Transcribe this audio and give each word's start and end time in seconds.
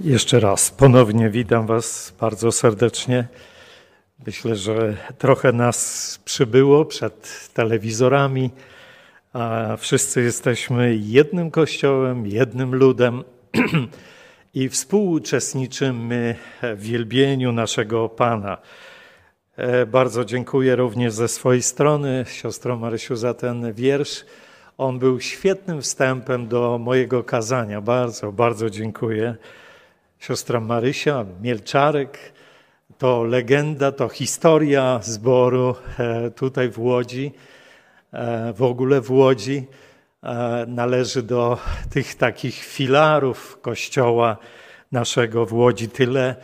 Jeszcze 0.00 0.40
raz 0.40 0.70
ponownie 0.70 1.30
witam 1.30 1.66
Was 1.66 2.14
bardzo 2.20 2.52
serdecznie. 2.52 3.28
Myślę, 4.26 4.56
że 4.56 4.96
trochę 5.18 5.52
nas 5.52 6.20
przybyło 6.24 6.84
przed 6.84 7.48
telewizorami, 7.54 8.50
a 9.32 9.76
wszyscy 9.76 10.22
jesteśmy 10.22 10.96
jednym 10.96 11.50
kościołem, 11.50 12.26
jednym 12.26 12.74
ludem 12.74 13.24
i 14.54 14.68
współuczestniczymy 14.68 16.34
w 16.62 16.82
wielbieniu 16.82 17.52
naszego 17.52 18.08
Pana. 18.08 18.58
E, 19.56 19.86
bardzo 19.86 20.24
dziękuję 20.24 20.76
również 20.76 21.12
ze 21.12 21.28
swojej 21.28 21.62
strony 21.62 22.24
siostro 22.28 22.76
Marysiu 22.76 23.16
za 23.16 23.34
ten 23.34 23.72
wiersz. 23.72 24.24
On 24.78 24.98
był 24.98 25.20
świetnym 25.20 25.82
wstępem 25.82 26.48
do 26.48 26.78
mojego 26.78 27.24
kazania. 27.24 27.80
Bardzo, 27.80 28.32
bardzo 28.32 28.70
dziękuję. 28.70 29.36
Siostra 30.18 30.60
Marysia 30.60 31.24
Mielczarek 31.42 32.18
to 32.98 33.24
legenda, 33.24 33.92
to 33.92 34.08
historia 34.08 35.00
zboru 35.02 35.74
e, 35.98 36.30
tutaj 36.30 36.70
w 36.70 36.78
Łodzi, 36.78 37.32
e, 38.12 38.52
w 38.52 38.62
ogóle 38.62 39.00
w 39.00 39.10
Łodzi. 39.10 39.66
E, 40.22 40.64
należy 40.68 41.22
do 41.22 41.58
tych 41.90 42.14
takich 42.14 42.54
filarów 42.54 43.58
kościoła 43.60 44.36
naszego 44.92 45.46
w 45.46 45.52
Łodzi. 45.52 45.88
Tyle 45.88 46.36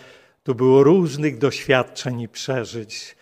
tu 0.43 0.55
było 0.55 0.83
różnych 0.83 1.39
doświadczeń 1.39 2.21
i 2.21 2.29
przeżyć. 2.29 3.17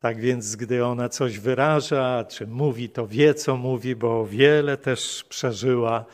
Tak 0.00 0.20
więc, 0.20 0.56
gdy 0.56 0.84
ona 0.84 1.08
coś 1.08 1.38
wyraża, 1.38 2.24
czy 2.24 2.46
mówi, 2.46 2.88
to 2.88 3.06
wie, 3.06 3.34
co 3.34 3.56
mówi, 3.56 3.96
bo 3.96 4.26
wiele 4.26 4.76
też 4.76 5.24
przeżyła. 5.28 6.04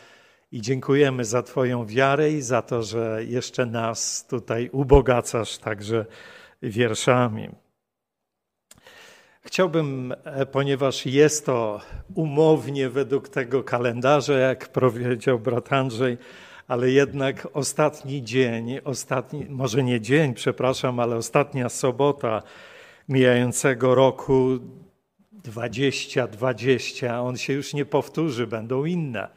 I 0.53 0.61
dziękujemy 0.61 1.25
za 1.25 1.43
Twoją 1.43 1.87
wiarę 1.87 2.31
i 2.31 2.43
za 2.43 2.63
to, 2.63 2.83
że 2.83 3.25
jeszcze 3.25 3.67
nas 3.67 4.27
tutaj 4.27 4.71
ubogacasz 4.73 5.59
także 5.59 6.07
wierszami. 6.63 7.49
Chciałbym, 9.41 10.15
e, 10.25 10.47
ponieważ 10.47 11.07
jest 11.07 11.47
to 11.47 11.81
umownie 12.15 12.89
według 12.89 13.29
tego 13.29 13.63
kalendarza, 13.65 14.39
jak 14.39 14.69
powiedział 14.69 15.39
brat 15.39 15.73
Andrzej, 15.73 16.19
ale 16.69 16.91
jednak 16.91 17.49
ostatni 17.53 18.23
dzień, 18.23 18.79
ostatni, 18.85 19.47
może 19.49 19.83
nie 19.83 20.01
dzień, 20.01 20.35
przepraszam, 20.35 21.01
ale 21.01 21.17
ostatnia 21.17 21.69
sobota 21.69 22.43
mijającego 23.09 23.95
roku 23.95 24.59
2020, 25.33 27.23
on 27.23 27.37
się 27.37 27.53
już 27.53 27.75
nie 27.75 27.85
powtórzy, 27.85 28.47
będą 28.47 28.85
inne. 28.85 29.29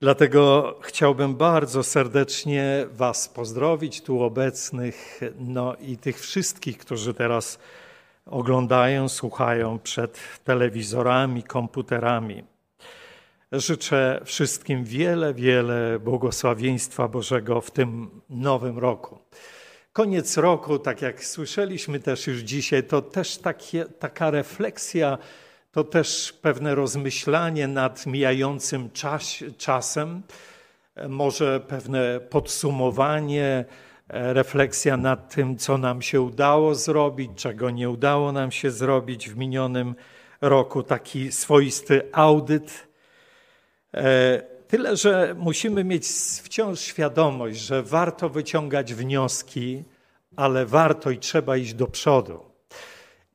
Dlatego 0.00 0.74
chciałbym 0.82 1.34
bardzo 1.34 1.82
serdecznie 1.82 2.86
Was 2.92 3.28
pozdrowić, 3.28 4.02
tu 4.02 4.22
obecnych, 4.22 5.20
no 5.38 5.74
i 5.80 5.96
tych 5.96 6.20
wszystkich, 6.20 6.78
którzy 6.78 7.14
teraz 7.14 7.58
oglądają, 8.26 9.08
słuchają 9.08 9.78
przed 9.78 10.18
telewizorami, 10.44 11.42
komputerami. 11.42 12.44
Życzę 13.52 14.20
wszystkim 14.24 14.84
wiele, 14.84 15.34
wiele 15.34 15.98
błogosławieństwa 15.98 17.08
Bożego 17.08 17.60
w 17.60 17.70
tym 17.70 18.10
nowym 18.30 18.78
roku. 18.78 19.18
Koniec 19.92 20.36
roku, 20.36 20.78
tak 20.78 21.02
jak 21.02 21.24
słyszeliśmy 21.24 22.00
też 22.00 22.26
już 22.26 22.38
dzisiaj, 22.38 22.84
to 22.84 23.02
też 23.02 23.38
takie, 23.38 23.84
taka 23.84 24.30
refleksja, 24.30 25.18
to 25.74 25.84
też 25.84 26.32
pewne 26.42 26.74
rozmyślanie 26.74 27.68
nad 27.68 28.06
mijającym 28.06 28.90
czas, 28.90 29.44
czasem, 29.58 30.22
może 31.08 31.60
pewne 31.60 32.20
podsumowanie, 32.20 33.64
refleksja 34.08 34.96
nad 34.96 35.34
tym, 35.34 35.56
co 35.56 35.78
nam 35.78 36.02
się 36.02 36.20
udało 36.20 36.74
zrobić, 36.74 37.30
czego 37.36 37.70
nie 37.70 37.90
udało 37.90 38.32
nam 38.32 38.50
się 38.50 38.70
zrobić 38.70 39.30
w 39.30 39.36
minionym 39.36 39.94
roku, 40.40 40.82
taki 40.82 41.32
swoisty 41.32 42.02
audyt. 42.12 42.88
E, 43.94 44.42
tyle, 44.68 44.96
że 44.96 45.34
musimy 45.38 45.84
mieć 45.84 46.06
wciąż 46.42 46.80
świadomość, 46.80 47.58
że 47.58 47.82
warto 47.82 48.28
wyciągać 48.28 48.94
wnioski, 48.94 49.84
ale 50.36 50.66
warto 50.66 51.10
i 51.10 51.18
trzeba 51.18 51.56
iść 51.56 51.74
do 51.74 51.86
przodu. 51.86 52.53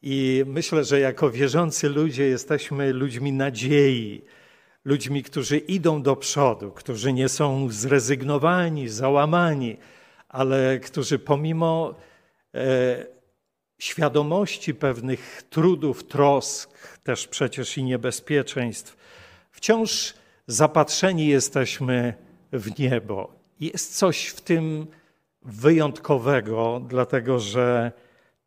I 0.02 0.44
myślę, 0.48 0.84
że 0.84 1.00
jako 1.00 1.32
wierzący 1.32 1.90
ludzie 1.90 2.28
jesteśmy 2.28 2.94
ludźmi 2.94 3.34
nadziei, 3.34 4.22
ludźmi, 4.86 5.24
którzy 5.24 5.58
idą 5.58 6.02
do 6.02 6.16
przodu, 6.16 6.72
którzy 6.72 7.14
nie 7.14 7.30
są 7.30 7.68
zrezygnowani, 7.72 8.90
załamani, 8.90 9.78
ale 10.30 10.80
którzy 10.80 11.20
pomimo 11.20 11.96
e, 12.56 13.06
świadomości 13.80 14.74
pewnych 14.74 15.44
trudów, 15.50 16.04
trosk, 16.04 17.00
też 17.04 17.28
przecież 17.28 17.78
i 17.78 17.84
niebezpieczeństw, 17.84 18.98
wciąż 19.52 20.14
zapatrzeni 20.48 21.28
jesteśmy 21.28 22.14
w 22.52 22.80
niebo. 22.80 23.34
Jest 23.60 23.98
coś 23.98 24.28
w 24.28 24.42
tym 24.42 24.88
wyjątkowego, 25.42 26.82
dlatego 26.88 27.40
że 27.40 27.92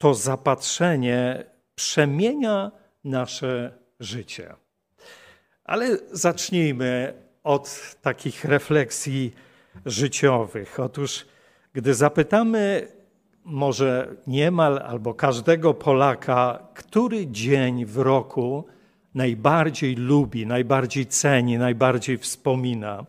to 0.02 0.14
zapatrzenie 0.14 1.44
przemienia 1.74 2.70
nasze 3.04 3.78
życie. 4.00 4.54
Ale 5.64 5.98
zacznijmy 6.12 7.14
od 7.44 7.96
takich 8.00 8.44
refleksji 8.44 9.32
życiowych. 9.86 10.80
Otóż, 10.80 11.26
gdy 11.72 11.94
zapytamy 11.94 12.88
może 13.44 14.16
niemal 14.26 14.78
albo 14.78 15.14
każdego 15.14 15.74
Polaka, 15.74 16.68
który 16.74 17.26
dzień 17.26 17.84
w 17.84 17.96
roku 17.96 18.64
najbardziej 19.14 19.96
lubi, 19.96 20.46
najbardziej 20.46 21.06
ceni, 21.06 21.58
najbardziej 21.58 22.18
wspomina, 22.18 23.06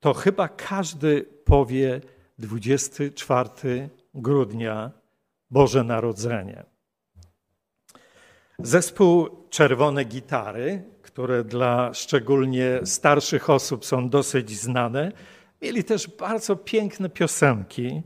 to 0.00 0.14
chyba 0.14 0.48
każdy 0.48 1.22
powie 1.44 2.00
24 2.38 3.88
grudnia 4.14 4.99
Boże 5.50 5.84
Narodzenie. 5.84 6.64
Zespół 8.58 9.28
Czerwone 9.50 10.04
Gitary, 10.04 10.82
które 11.02 11.44
dla 11.44 11.94
szczególnie 11.94 12.80
starszych 12.84 13.50
osób 13.50 13.84
są 13.84 14.08
dosyć 14.08 14.50
znane, 14.50 15.12
mieli 15.62 15.84
też 15.84 16.08
bardzo 16.08 16.56
piękne 16.56 17.08
piosenki. 17.08 18.02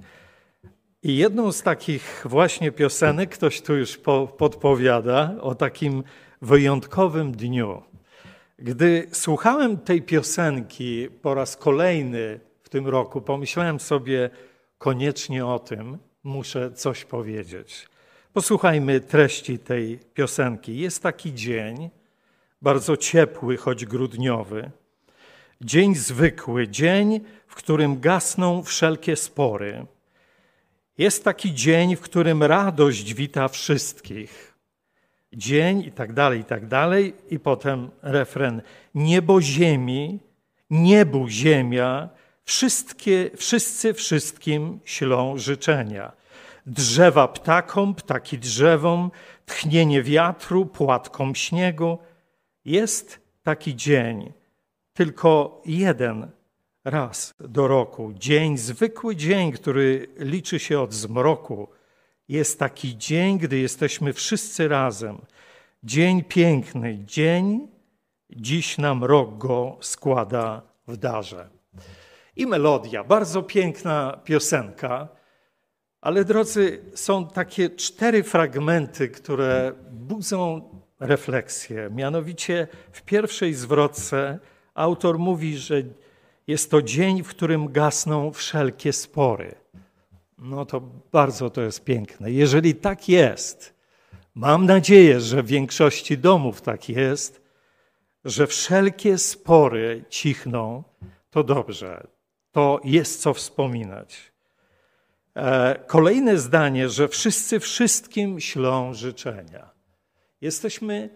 I 1.03 1.17
jedną 1.17 1.53
z 1.53 1.63
takich 1.63 2.27
właśnie 2.29 2.73
piosenek, 2.73 3.31
ktoś 3.31 3.61
tu 3.63 3.77
już 3.77 4.01
podpowiada, 4.39 5.35
o 5.41 5.55
takim 5.55 6.05
wyjątkowym 6.43 7.33
dniu. 7.33 7.83
Gdy 8.59 9.09
słuchałem 9.13 9.79
tej 9.79 10.03
piosenki 10.03 11.09
po 11.23 11.35
raz 11.35 11.57
kolejny 11.57 12.41
w 12.63 12.69
tym 12.69 12.87
roku, 12.87 13.21
pomyślałem 13.21 13.81
sobie 13.81 14.31
koniecznie 14.79 15.47
o 15.47 15.59
tym, 15.59 15.99
muszę 16.25 16.73
coś 16.73 17.05
powiedzieć. 17.05 17.89
Posłuchajmy 18.33 19.01
treści 19.01 19.59
tej 19.59 19.99
piosenki. 20.15 20.79
Jest 20.79 21.03
taki 21.03 21.35
dzień, 21.35 21.91
bardzo 22.63 22.97
ciepły, 22.97 23.57
choć 23.57 23.85
grudniowy. 23.85 24.71
Dzień 25.61 25.95
zwykły, 25.95 26.69
dzień, 26.69 27.21
w 27.47 27.55
którym 27.55 28.01
gasną 28.01 28.63
wszelkie 28.63 29.17
spory. 29.17 29.87
Jest 30.99 31.25
taki 31.25 31.55
dzień, 31.55 31.97
w 31.97 32.01
którym 32.01 32.43
radość 32.43 33.15
wita 33.15 33.49
wszystkich. 33.49 34.55
Dzień 35.33 35.81
i 35.81 35.93
tak 35.93 36.13
dalej, 36.13 36.41
i 36.41 36.45
tak 36.45 36.67
dalej. 36.67 37.15
I 37.31 37.39
potem 37.39 37.91
refren. 38.03 38.63
Niebo 38.95 39.43
ziemi, 39.43 40.21
niebu 40.71 41.29
ziemia, 41.29 42.09
wszystkie, 42.45 43.31
wszyscy 43.37 43.95
wszystkim 43.95 44.81
ślą 44.85 45.39
życzenia 45.39 46.25
drzewa 46.67 47.29
ptakom, 47.29 47.95
ptaki 47.95 48.39
drzewom, 48.39 49.11
tchnienie 49.47 50.03
wiatru, 50.03 50.67
płatkom 50.67 51.35
śniegu. 51.35 51.99
Jest 52.65 53.21
taki 53.43 53.77
dzień, 53.77 54.33
tylko 54.93 55.63
jeden 55.67 56.31
raz 56.85 57.35
do 57.41 57.69
roku. 57.69 58.13
Dzień, 58.15 58.59
zwykły 58.59 59.17
dzień, 59.17 59.53
który 59.53 60.09
liczy 60.19 60.59
się 60.59 60.81
od 60.81 60.93
zmroku. 60.93 61.69
Jest 62.29 62.59
taki 62.59 62.99
dzień, 62.99 63.39
gdy 63.39 63.59
jesteśmy 63.59 64.13
wszyscy 64.13 64.69
razem. 64.69 65.19
Dzień 65.83 66.25
piękny, 66.25 66.99
dzień, 67.05 67.69
dziś 68.31 68.79
nam 68.79 69.05
rok 69.05 69.39
go 69.39 69.77
składa 69.81 70.63
w 70.89 70.97
darze. 70.97 71.54
I 72.37 72.47
melodia, 72.47 73.05
bardzo 73.05 73.43
piękna 73.43 74.21
piosenka. 74.25 75.09
Ale 76.01 76.25
drodzy, 76.25 76.83
są 76.95 77.29
takie 77.29 77.71
cztery 77.71 78.23
fragmenty, 78.23 79.09
które 79.09 79.73
budzą 79.91 80.71
refleksję. 81.01 81.91
Mianowicie 81.91 82.69
w 82.93 83.03
pierwszej 83.03 83.55
zwrotce 83.55 84.39
autor 84.75 85.19
mówi, 85.19 85.59
że 85.59 85.83
Jest 86.47 86.71
to 86.71 86.83
dzień, 86.83 87.23
w 87.23 87.29
którym 87.29 87.73
gasną 87.73 88.33
wszelkie 88.33 88.93
spory. 88.93 89.55
No 90.39 90.67
to 90.67 90.81
bardzo 91.13 91.51
to 91.51 91.63
jest 91.63 91.85
piękne. 91.85 92.31
Jeżeli 92.31 92.75
tak 92.75 93.09
jest, 93.09 93.75
mam 94.35 94.67
nadzieję, 94.67 95.21
że 95.21 95.43
w 95.43 95.47
większości 95.47 96.19
domów 96.19 96.63
tak 96.63 96.89
jest, 96.89 97.43
że 98.25 98.47
wszelkie 98.47 99.19
spory 99.19 100.05
cichną, 100.09 100.85
to 101.31 101.45
dobrze. 101.45 102.07
To 102.55 102.81
jest 102.85 103.23
co 103.23 103.35
wspominać. 103.35 104.33
E, 105.35 105.79
kolejne 105.87 106.39
zdanie, 106.39 106.89
że 106.89 107.09
wszyscy 107.09 107.61
wszystkim 107.61 108.41
ślą 108.41 108.95
życzenia. 108.95 109.71
Jesteśmy, 110.41 111.11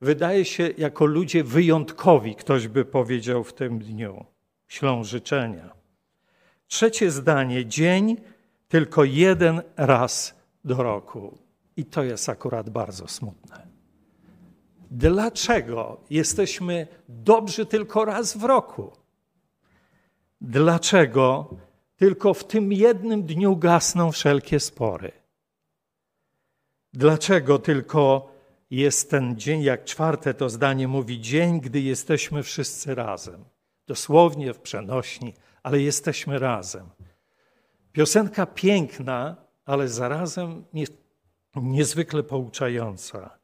wydaje 0.00 0.44
się, 0.44 0.70
jako 0.78 1.06
ludzie 1.06 1.44
wyjątkowi, 1.44 2.36
ktoś 2.36 2.68
by 2.68 2.84
powiedział 2.84 3.44
w 3.44 3.52
tym 3.52 3.78
dniu. 3.78 4.24
Ślą 4.68 5.04
życzenia. 5.04 5.70
Trzecie 6.66 7.10
zdanie, 7.10 7.66
dzień 7.66 8.16
tylko 8.68 9.04
jeden 9.04 9.62
raz 9.76 10.34
do 10.64 10.82
roku. 10.82 11.38
I 11.76 11.84
to 11.84 12.02
jest 12.02 12.28
akurat 12.28 12.70
bardzo 12.70 13.08
smutne. 13.08 13.66
Dlaczego 14.90 16.00
jesteśmy 16.10 16.86
dobrzy 17.08 17.66
tylko 17.66 18.04
raz 18.04 18.36
w 18.36 18.44
roku? 18.44 18.99
Dlaczego 20.40 21.50
tylko 21.96 22.34
w 22.34 22.44
tym 22.44 22.72
jednym 22.72 23.22
dniu 23.22 23.56
gasną 23.56 24.12
wszelkie 24.12 24.60
spory? 24.60 25.12
Dlaczego 26.92 27.58
tylko 27.58 28.32
jest 28.70 29.10
ten 29.10 29.36
dzień, 29.36 29.62
jak 29.62 29.84
czwarte 29.84 30.34
to 30.34 30.50
zdanie 30.50 30.88
mówi, 30.88 31.20
dzień, 31.20 31.60
gdy 31.60 31.80
jesteśmy 31.80 32.42
wszyscy 32.42 32.94
razem? 32.94 33.44
Dosłownie 33.86 34.54
w 34.54 34.58
przenośni, 34.58 35.34
ale 35.62 35.80
jesteśmy 35.80 36.38
razem. 36.38 36.88
Piosenka 37.92 38.46
piękna, 38.46 39.36
ale 39.64 39.88
zarazem 39.88 40.64
niezwykle 41.56 42.22
pouczająca. 42.22 43.38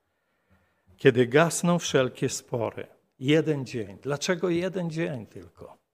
Kiedy 0.97 1.27
gasną 1.27 1.79
wszelkie 1.79 2.29
spory. 2.29 2.87
Jeden 3.19 3.67
dzień. 3.67 3.99
Dlaczego 4.03 4.49
jeden 4.49 4.91
dzień 4.91 5.27
tylko? 5.27 5.86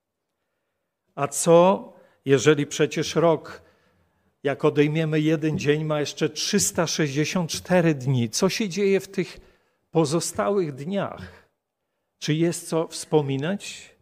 A 1.15 1.27
co, 1.27 1.93
jeżeli 2.25 2.65
przecież 2.67 3.15
rok, 3.15 3.61
jak 4.43 4.65
odejmiemy 4.65 5.19
jeden 5.19 5.59
dzień, 5.59 5.83
ma 5.83 5.99
jeszcze 5.99 6.29
364 6.29 7.95
dni? 7.95 8.29
Co 8.29 8.49
się 8.49 8.69
dzieje 8.69 8.99
w 8.99 9.07
tych 9.07 9.39
pozostałych 9.91 10.75
dniach? 10.75 11.49
Czy 12.19 12.33
jest 12.33 12.69
co 12.69 12.87
wspominać? 12.87 13.93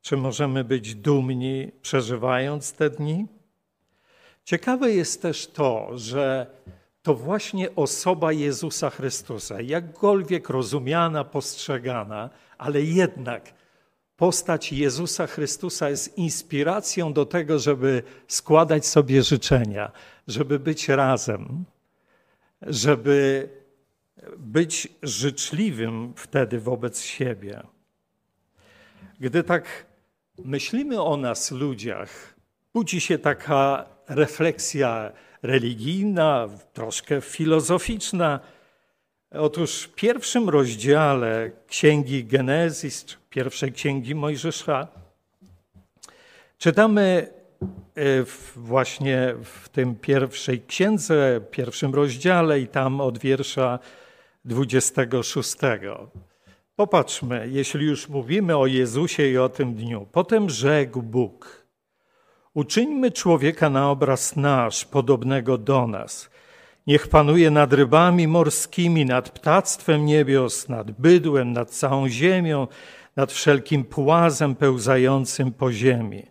Czy 0.00 0.16
możemy 0.16 0.64
być 0.64 0.94
dumni, 0.94 1.72
przeżywając 1.82 2.72
te 2.72 2.90
dni? 2.90 3.26
Ciekawe 4.44 4.90
jest 4.90 5.22
też 5.22 5.46
to, 5.46 5.90
że 5.94 6.46
to 7.02 7.14
właśnie 7.14 7.74
osoba 7.74 8.32
Jezusa 8.32 8.90
Chrystusa, 8.90 9.60
jakkolwiek 9.60 10.48
rozumiana, 10.48 11.24
postrzegana, 11.24 12.30
ale 12.58 12.82
jednak 12.82 13.52
postać 14.20 14.72
Jezusa 14.72 15.26
Chrystusa 15.26 15.90
jest 15.90 16.18
inspiracją 16.18 17.12
do 17.12 17.26
tego, 17.26 17.58
żeby 17.58 18.02
składać 18.28 18.86
sobie 18.86 19.22
życzenia, 19.22 19.92
żeby 20.28 20.58
być 20.58 20.88
razem, 20.88 21.64
żeby 22.62 23.48
być 24.38 24.88
życzliwym 25.02 26.12
wtedy 26.16 26.60
wobec 26.60 27.02
siebie. 27.02 27.62
Gdy 29.20 29.42
tak 29.42 29.86
myślimy 30.44 31.02
o 31.02 31.16
nas, 31.16 31.50
ludziach, 31.50 32.34
budzi 32.74 33.00
się 33.00 33.18
taka 33.18 33.86
refleksja 34.08 35.12
religijna, 35.42 36.48
troszkę 36.72 37.20
filozoficzna. 37.20 38.40
Otóż 39.34 39.82
w 39.82 39.94
pierwszym 39.94 40.48
rozdziale 40.48 41.50
Księgi 41.66 42.24
Genezis, 42.24 43.06
pierwszej 43.30 43.72
Księgi 43.72 44.14
Mojżesza, 44.14 44.88
czytamy 46.58 47.28
e, 47.94 48.02
właśnie 48.56 49.34
w 49.44 49.68
tym 49.68 49.96
pierwszej 49.96 50.62
księdze, 50.62 51.40
pierwszym 51.50 51.94
rozdziale 51.94 52.60
i 52.60 52.68
tam 52.68 53.00
od 53.00 53.18
wiersza 53.18 53.78
26. 54.44 55.56
Popatrzmy, 56.76 57.48
jeśli 57.50 57.86
już 57.86 58.08
mówimy 58.08 58.56
o 58.56 58.66
Jezusie 58.66 59.26
i 59.26 59.38
o 59.38 59.48
tym 59.48 59.74
dniu. 59.74 60.06
Potem 60.12 60.50
rzekł 60.50 61.02
Bóg– 61.02 61.60
Uczyńmy 62.54 63.10
człowieka 63.10 63.70
na 63.70 63.90
obraz 63.90 64.36
nasz, 64.36 64.84
podobnego 64.84 65.58
do 65.58 65.86
nas. 65.86 66.29
Niech 66.86 67.08
panuje 67.08 67.50
nad 67.50 67.72
rybami 67.72 68.28
morskimi, 68.28 69.04
nad 69.04 69.30
ptactwem 69.30 70.06
niebios, 70.06 70.68
nad 70.68 70.90
bydłem, 70.90 71.52
nad 71.52 71.70
całą 71.70 72.08
ziemią, 72.08 72.66
nad 73.16 73.32
wszelkim 73.32 73.84
płazem 73.84 74.54
pełzającym 74.54 75.52
po 75.52 75.72
ziemi. 75.72 76.26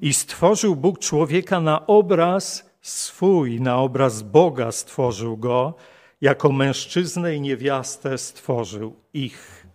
I 0.00 0.12
stworzył 0.12 0.76
Bóg 0.76 0.98
człowieka 0.98 1.60
na 1.60 1.86
obraz 1.86 2.70
swój, 2.80 3.60
na 3.60 3.78
obraz 3.78 4.22
Boga 4.22 4.72
stworzył 4.72 5.36
go, 5.36 5.74
jako 6.20 6.52
mężczyznę 6.52 7.34
i 7.34 7.40
niewiastę 7.40 8.18
stworzył 8.18 8.94
ich. 9.14 9.66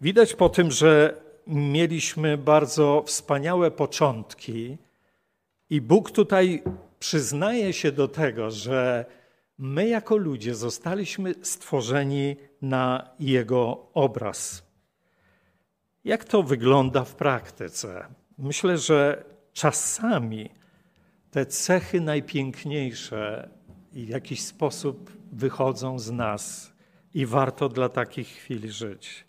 Widać 0.00 0.34
po 0.34 0.48
tym, 0.48 0.70
że 0.70 1.14
mieliśmy 1.46 2.38
bardzo 2.38 3.02
wspaniałe 3.06 3.70
początki, 3.70 4.76
i 5.70 5.80
Bóg 5.80 6.10
tutaj 6.10 6.62
przyznaje 7.04 7.72
się 7.72 7.92
do 7.92 8.08
tego, 8.08 8.50
że 8.50 9.04
my 9.58 9.88
jako 9.88 10.16
ludzie 10.16 10.54
zostaliśmy 10.54 11.34
stworzeni 11.42 12.36
na 12.62 13.10
Jego 13.20 13.86
obraz. 13.94 14.62
Jak 16.04 16.24
to 16.24 16.42
wygląda 16.42 17.04
w 17.04 17.14
praktyce? 17.14 18.06
Myślę, 18.38 18.78
że 18.78 19.24
czasami 19.52 20.50
te 21.30 21.46
cechy 21.46 22.00
najpiękniejsze 22.00 23.48
w 23.92 24.08
jakiś 24.08 24.42
sposób 24.42 25.10
wychodzą 25.32 25.98
z 25.98 26.10
nas 26.10 26.72
i 27.14 27.26
warto 27.26 27.68
dla 27.68 27.88
takich 27.88 28.28
chwil 28.28 28.70
żyć. 28.70 29.24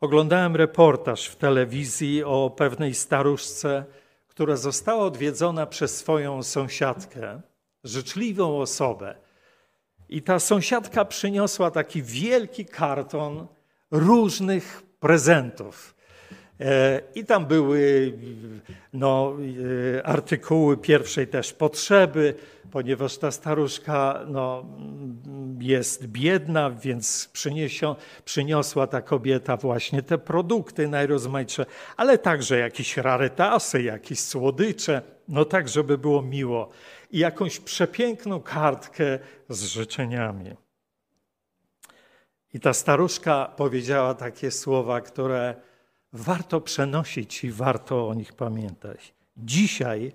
Oglądałem 0.00 0.56
reportaż 0.56 1.28
w 1.28 1.36
telewizji 1.36 2.24
o 2.24 2.50
pewnej 2.50 2.94
staruszce, 2.94 3.84
która 4.36 4.56
została 4.56 5.04
odwiedzona 5.04 5.66
przez 5.66 5.96
swoją 5.96 6.42
sąsiadkę, 6.42 7.40
życzliwą 7.84 8.60
osobę. 8.60 9.14
I 10.08 10.22
ta 10.22 10.38
sąsiadka 10.38 11.04
przyniosła 11.04 11.70
taki 11.70 12.02
wielki 12.02 12.66
karton 12.66 13.46
różnych 13.90 14.82
prezentów. 15.00 15.95
E, 16.60 17.00
I 17.14 17.24
tam 17.24 17.46
były 17.46 18.12
no, 18.92 19.36
e, 19.96 20.06
artykuły 20.06 20.76
pierwszej 20.76 21.26
też 21.26 21.52
potrzeby, 21.52 22.34
ponieważ 22.70 23.18
ta 23.18 23.30
staruszka 23.30 24.24
no, 24.28 24.66
jest 25.60 26.06
biedna, 26.06 26.70
więc 26.70 27.30
przyniosio, 27.32 27.96
przyniosła 28.24 28.86
ta 28.86 29.02
kobieta 29.02 29.56
właśnie 29.56 30.02
te 30.02 30.18
produkty 30.18 30.88
najrozmaitsze, 30.88 31.66
ale 31.96 32.18
także 32.18 32.58
jakieś 32.58 32.96
rarytasy, 32.96 33.82
jakieś 33.82 34.20
słodycze, 34.20 35.02
no 35.28 35.44
tak, 35.44 35.68
żeby 35.68 35.98
było 35.98 36.22
miło. 36.22 36.70
I 37.10 37.18
jakąś 37.18 37.60
przepiękną 37.60 38.40
kartkę 38.40 39.18
z 39.48 39.64
życzeniami. 39.64 40.50
I 42.54 42.60
ta 42.60 42.72
staruszka 42.72 43.52
powiedziała 43.56 44.14
takie 44.14 44.50
słowa, 44.50 45.00
które 45.00 45.54
warto 46.12 46.60
przenosić 46.60 47.44
i 47.44 47.50
warto 47.50 48.08
o 48.08 48.14
nich 48.14 48.32
pamiętać. 48.32 49.14
Dzisiaj 49.36 50.12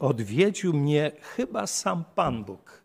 odwiedził 0.00 0.72
mnie 0.72 1.12
chyba 1.20 1.66
sam 1.66 2.04
Pan 2.14 2.44
Bóg. 2.44 2.82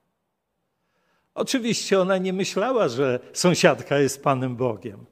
Oczywiście 1.36 2.02
ona 2.02 2.18
nie 2.18 2.34
myślała, 2.34 2.88
że 2.88 3.20
sąsiadka 3.34 4.00
jest 4.00 4.24
Panem 4.24 4.56
Bogiem, 4.56 5.06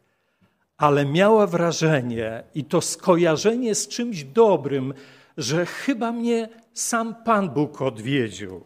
ale 0.77 1.05
miała 1.05 1.47
wrażenie 1.47 2.43
i 2.55 2.65
to 2.65 2.81
skojarzenie 2.81 3.75
z 3.75 3.87
czymś 3.87 4.23
dobrym, 4.23 4.93
że 5.37 5.65
chyba 5.65 6.11
mnie 6.11 6.49
sam 6.73 7.15
Pan 7.23 7.49
Bóg 7.49 7.81
odwiedził. 7.81 8.65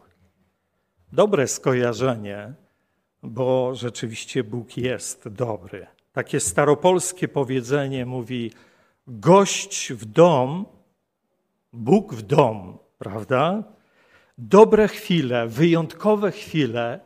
Dobre 1.11 1.47
skojarzenie, 1.47 2.53
bo 3.23 3.75
rzeczywiście 3.75 4.43
Bóg 4.43 4.77
jest 4.77 5.27
dobry. 5.29 5.87
Takie 6.15 6.39
staropolskie 6.39 7.27
powiedzenie 7.27 8.05
mówi: 8.05 8.51
gość 9.07 9.93
w 9.93 10.05
dom, 10.05 10.65
Bóg 11.73 12.13
w 12.13 12.21
dom, 12.21 12.77
prawda? 12.97 13.63
Dobre 14.37 14.87
chwile, 14.87 15.47
wyjątkowe 15.47 16.31
chwile 16.31 16.99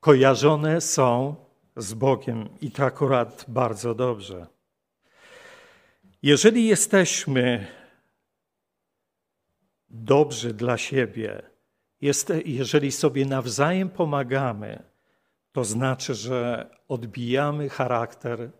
kojarzone 0.00 0.80
są 0.80 1.34
z 1.76 1.94
Bogiem 1.94 2.48
i 2.60 2.70
to 2.70 2.84
akurat 2.84 3.44
bardzo 3.48 3.94
dobrze. 3.94 4.46
Jeżeli 6.22 6.66
jesteśmy 6.66 7.66
dobrzy 9.90 10.54
dla 10.54 10.78
siebie, 10.78 11.42
jeżeli 12.44 12.92
sobie 12.92 13.26
nawzajem 13.26 13.90
pomagamy, 13.90 14.82
to 15.58 15.64
znaczy, 15.64 16.14
że 16.14 16.70
odbijamy 16.88 17.68
charakter 17.68 18.50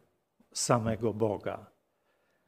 samego 0.53 1.15
Boga. 1.15 1.67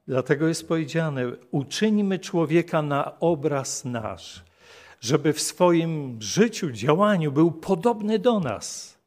Dlatego 0.07 0.49
jest 0.49 0.69
powiedziane: 0.69 1.23
uczyńmy 1.51 2.19
człowieka 2.19 2.83
na 2.83 3.21
obraz 3.21 3.85
nasz, 3.85 4.45
żeby 5.01 5.33
w 5.33 5.41
swoim 5.41 6.23
życiu, 6.23 6.71
działaniu 6.71 7.33
był 7.33 7.51
podobny 7.51 8.19
do 8.19 8.41
nas, 8.41 8.99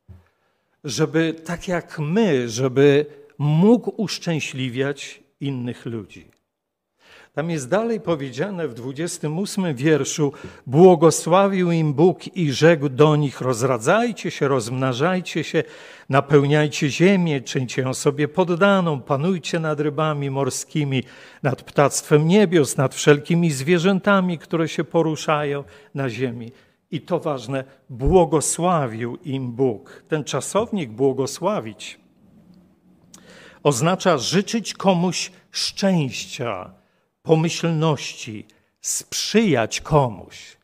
żeby 0.84 1.34
tak 1.34 1.68
jak 1.68 2.00
my, 2.00 2.50
żeby 2.50 3.06
mógł 3.38 3.94
uszczęśliwiać 3.98 5.24
innych 5.40 5.86
ludzi. 5.86 6.32
Tam 7.34 7.50
jest 7.50 7.70
dalej 7.70 8.00
powiedziane 8.00 8.68
w 8.68 8.74
28 8.74 9.76
wierszu: 9.76 10.34
Błogosławił 10.68 11.72
im 11.72 11.94
Bóg 11.94 12.38
i 12.38 12.52
rzekł 12.52 12.90
do 12.90 13.16
nich: 13.16 13.42
Rozradzajcie 13.42 14.32
się, 14.32 14.48
rozmnażajcie 14.48 15.44
się, 15.44 15.64
napełniajcie 16.10 16.90
ziemię, 16.90 17.42
czyńcie 17.42 17.82
ją 17.82 17.94
sobie 17.94 18.28
poddaną, 18.28 19.02
panujcie 19.02 19.60
nad 19.60 19.80
rybami 19.80 20.30
morskimi, 20.30 21.04
nad 21.44 21.64
ptactwem 21.64 22.28
niebios, 22.28 22.78
nad 22.78 22.96
wszelkimi 22.96 23.52
zwierzętami, 23.52 24.38
które 24.38 24.68
się 24.68 24.84
poruszają 24.84 25.64
na 25.96 26.10
ziemi. 26.10 26.52
I 26.92 27.02
to 27.02 27.20
ważne, 27.20 27.64
błogosławił 27.90 29.18
im 29.24 29.52
Bóg. 29.52 30.04
Ten 30.08 30.24
czasownik 30.24 30.90
błogosławić 30.90 32.00
oznacza 33.64 34.18
życzyć 34.18 34.74
komuś 34.74 35.32
szczęścia 35.52 36.83
pomyślności, 37.24 38.48
sprzyjać 38.82 39.82
komuś. 39.82 40.58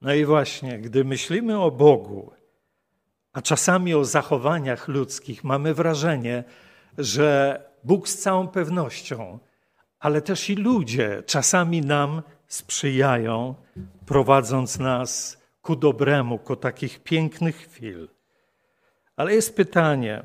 No 0.00 0.14
i 0.14 0.24
właśnie, 0.24 0.78
gdy 0.78 1.04
myślimy 1.04 1.60
o 1.60 1.70
Bogu, 1.70 2.32
a 3.32 3.42
czasami 3.42 3.94
o 3.94 4.04
zachowaniach 4.04 4.88
ludzkich, 4.88 5.44
mamy 5.44 5.74
wrażenie, 5.74 6.44
że 6.98 7.60
Bóg 7.84 8.08
z 8.08 8.18
całą 8.18 8.48
pewnością, 8.48 9.38
ale 9.98 10.22
też 10.22 10.50
i 10.50 10.54
ludzie 10.54 11.22
czasami 11.26 11.80
nam 11.80 12.22
sprzyjają, 12.46 13.54
prowadząc 14.06 14.78
nas 14.78 15.38
ku 15.62 15.76
dobremu, 15.76 16.38
ku 16.38 16.56
takich 16.56 17.02
pięknych 17.02 17.56
chwil. 17.56 18.08
Ale 19.16 19.34
jest 19.34 19.56
pytanie, 19.56 20.22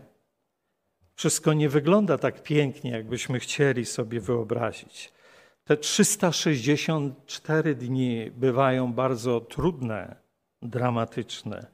wszystko 1.16 1.54
nie 1.54 1.70
wygląda 1.70 2.18
tak 2.18 2.44
pięknie, 2.44 2.92
jakbyśmy 2.92 3.40
chcieli 3.40 3.86
sobie 3.86 4.20
wyobrazić. 4.20 5.14
Te 5.64 5.78
364 5.78 7.76
dni 7.76 8.32
bywają 8.32 8.94
bardzo 8.94 9.42
trudne, 9.42 10.16
dramatyczne. 10.62 11.66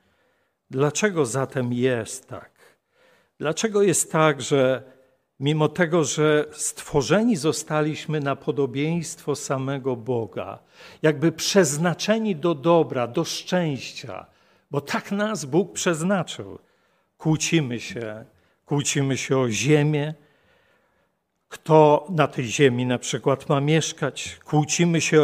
Dlaczego 0.69 1.25
zatem 1.25 1.73
jest 1.73 2.27
tak? 2.27 2.77
Dlaczego 3.39 3.81
jest 3.81 4.11
tak, 4.11 4.41
że 4.41 4.83
mimo 5.39 5.69
tego, 5.69 6.03
że 6.03 6.45
stworzeni 6.51 7.35
zostaliśmy 7.35 8.19
na 8.19 8.35
podobieństwo 8.35 9.35
samego 9.35 9.95
Boga, 9.95 10.59
jakby 11.01 11.31
przeznaczeni 11.31 12.35
do 12.35 12.55
dobra, 12.55 13.07
do 13.07 13.23
szczęścia, 13.23 14.25
bo 14.71 14.81
tak 14.81 15.11
nas 15.11 15.45
Bóg 15.45 15.73
przeznaczył, 15.73 16.59
kłócimy 17.17 17.79
się, 17.79 18.25
kłócimy 18.65 19.17
się 19.17 19.37
o 19.37 19.49
ziemię, 19.49 20.13
kto 21.49 22.07
na 22.09 22.27
tej 22.27 22.45
ziemi 22.45 22.85
na 22.85 22.99
przykład 22.99 23.49
ma 23.49 23.61
mieszkać. 23.61 24.39
Kłócimy 24.45 25.01
się 25.01 25.21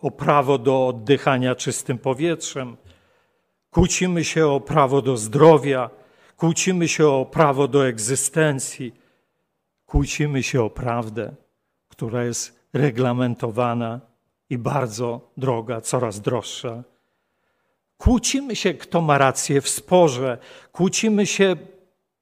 o 0.00 0.10
prawo 0.10 0.58
do 0.58 0.86
oddychania 0.86 1.54
czystym 1.54 1.98
powietrzem, 1.98 2.76
kłócimy 3.70 4.24
się 4.24 4.46
o 4.46 4.60
prawo 4.60 5.02
do 5.02 5.16
zdrowia, 5.16 5.90
kłócimy 6.36 6.88
się 6.88 7.08
o 7.08 7.26
prawo 7.26 7.68
do 7.68 7.86
egzystencji, 7.86 8.94
kłócimy 9.86 10.42
się 10.42 10.62
o 10.62 10.70
prawdę, 10.70 11.34
która 11.88 12.24
jest 12.24 12.60
reglamentowana 12.72 14.00
i 14.50 14.58
bardzo 14.58 15.30
droga, 15.36 15.80
coraz 15.80 16.20
droższa. 16.20 16.82
Kłócimy 17.96 18.56
się, 18.56 18.74
kto 18.74 19.00
ma 19.00 19.18
rację 19.18 19.60
w 19.60 19.68
sporze, 19.68 20.38
kłócimy 20.72 21.26
się, 21.26 21.56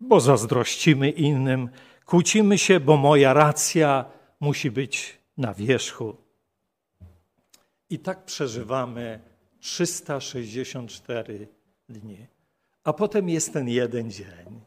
bo 0.00 0.20
zazdrościmy 0.20 1.10
innym 1.10 1.68
Kłócimy 2.06 2.58
się, 2.58 2.80
bo 2.80 2.96
moja 2.96 3.32
racja 3.32 4.04
musi 4.40 4.70
być 4.70 5.18
na 5.36 5.54
wierzchu. 5.54 6.16
I 7.90 7.98
tak 7.98 8.24
przeżywamy 8.24 9.20
364 9.60 11.48
dni. 11.88 12.26
A 12.84 12.92
potem 12.92 13.28
jest 13.28 13.52
ten 13.52 13.68
jeden 13.68 14.10
dzień. 14.10 14.60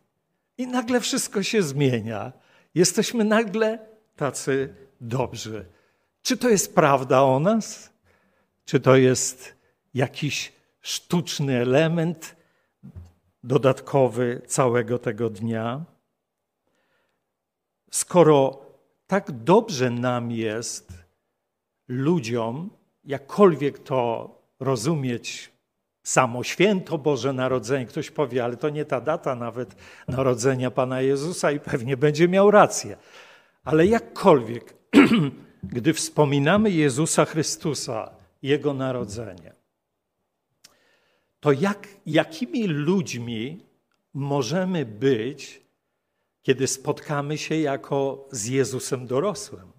I 0.58 0.68
nagle 0.68 1.00
wszystko 1.00 1.44
się 1.44 1.64
zmienia. 1.64 2.32
Jesteśmy 2.76 3.24
nagle 3.24 3.80
tacy 4.16 4.76
dobrzy. 5.02 5.66
Czy 6.22 6.38
to 6.38 6.50
jest 6.50 6.76
prawda 6.76 7.22
o 7.22 7.40
nas? 7.40 7.90
Czy 8.66 8.80
to 8.80 8.96
jest 8.96 9.56
jakiś 9.94 10.54
sztuczny 10.82 11.62
element 11.62 12.36
dodatkowy 13.44 14.42
całego 14.48 15.00
tego 15.00 15.30
dnia? 15.30 15.86
Skoro 17.96 18.62
tak 19.08 19.32
dobrze 19.32 19.90
nam 19.90 20.32
jest, 20.32 20.94
ludziom, 21.88 22.70
jakkolwiek 23.04 23.80
to 23.80 24.30
rozumieć, 24.60 25.52
samo 26.04 26.44
święto 26.44 26.98
Boże 26.98 27.34
Narodzenie, 27.34 27.86
ktoś 27.86 28.12
powie, 28.12 28.44
ale 28.44 28.58
to 28.58 28.70
nie 28.70 28.86
ta 28.86 29.02
data 29.02 29.36
nawet 29.36 29.76
narodzenia 30.08 30.72
Pana 30.72 31.02
Jezusa 31.02 31.52
i 31.52 31.60
pewnie 31.60 31.98
będzie 31.98 32.28
miał 32.28 32.52
rację. 32.52 32.98
Ale 33.64 33.86
jakkolwiek, 33.88 34.74
gdy 35.76 35.94
wspominamy 35.94 36.72
Jezusa 36.72 37.26
Chrystusa, 37.26 38.12
Jego 38.42 38.74
narodzenie, 38.74 39.54
to 41.40 41.52
jak, 41.52 41.88
jakimi 42.06 42.68
ludźmi 42.68 43.66
możemy 44.14 44.86
być, 44.86 45.65
kiedy 46.46 46.68
spotkamy 46.68 47.38
się 47.38 47.56
jako 47.56 48.28
z 48.32 48.46
Jezusem 48.46 49.08
dorosłym. 49.08 49.72